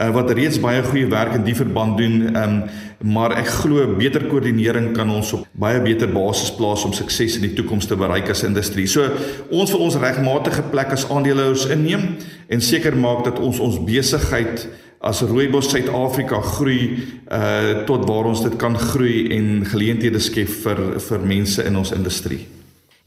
uh, 0.00 0.10
wat 0.16 0.32
reeds 0.36 0.58
baie 0.60 0.82
goeie 0.82 1.08
werk 1.10 1.36
in 1.36 1.44
die 1.46 1.56
verband 1.56 2.00
doen. 2.00 2.36
Um, 2.36 2.56
maar 3.00 3.32
ek 3.38 3.48
glo 3.62 3.86
beter 3.96 4.26
koördinering 4.28 4.90
kan 4.96 5.08
ons 5.12 5.32
op 5.36 5.46
baie 5.60 5.80
beter 5.80 6.10
basis 6.12 6.52
plaas 6.56 6.84
om 6.84 6.92
sukses 6.96 7.38
in 7.38 7.46
die 7.46 7.54
toekoms 7.56 7.88
te 7.88 7.96
bereik 7.96 8.28
as 8.32 8.44
industrie. 8.44 8.88
So 8.90 9.06
ons 9.48 9.72
wil 9.72 9.86
ons 9.86 9.96
regmatige 10.00 10.66
plek 10.72 10.92
as 10.96 11.06
aandeelhouers 11.08 11.70
inneem 11.72 12.14
en 12.52 12.64
seker 12.64 12.96
maak 12.96 13.24
dat 13.28 13.40
ons 13.40 13.60
ons 13.64 13.80
besigheid 13.86 14.68
as 15.00 15.22
Rooibos 15.24 15.70
Suid-Afrika 15.72 16.42
groei 16.44 17.00
uh 17.32 17.86
tot 17.88 18.04
waar 18.08 18.28
ons 18.28 18.44
dit 18.44 18.56
kan 18.60 18.76
groei 18.76 19.30
en 19.32 19.64
geleenthede 19.64 20.20
skep 20.20 20.50
vir 20.64 20.82
vir 21.00 21.24
mense 21.24 21.64
in 21.64 21.80
ons 21.80 21.94
industrie. 21.96 22.42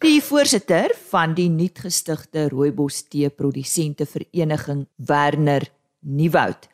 Die 0.04 0.20
voorsitter 0.20 0.92
van 1.12 1.38
die 1.38 1.48
nuutgestigte 1.54 2.50
Rooibos 2.52 3.06
Tee 3.08 3.30
Produsente 3.30 4.08
Vereniging, 4.10 4.88
Werner 4.98 5.70
Nieuwoud, 6.02 6.68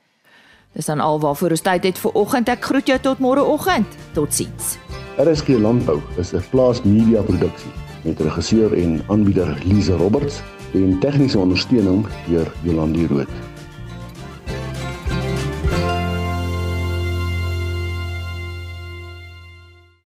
Dis 0.78 0.86
dan 0.86 1.00
alwaarvoor 1.00 1.56
ons 1.56 1.64
tyd 1.66 1.84
het 1.84 1.98
vir 1.98 2.12
oggend. 2.14 2.50
Ek 2.50 2.66
groet 2.70 2.88
jou 2.88 3.00
tot 3.02 3.22
môreoggend. 3.24 3.98
Totsiens. 4.14 4.78
RSG 5.18 5.58
Landbou 5.58 5.98
is 6.22 6.34
'n 6.34 6.44
plaas 6.52 6.84
media 6.84 7.22
produksie 7.22 7.72
met 8.04 8.20
regisseur 8.20 8.74
en 8.74 9.02
aanbieder 9.08 9.58
Lize 9.66 9.96
Roberts 9.98 10.42
en 10.74 11.00
tegniese 11.00 11.40
ondersteuning 11.40 12.06
deur 12.28 12.48
Jolande 12.62 13.08
Rooi. 13.08 13.26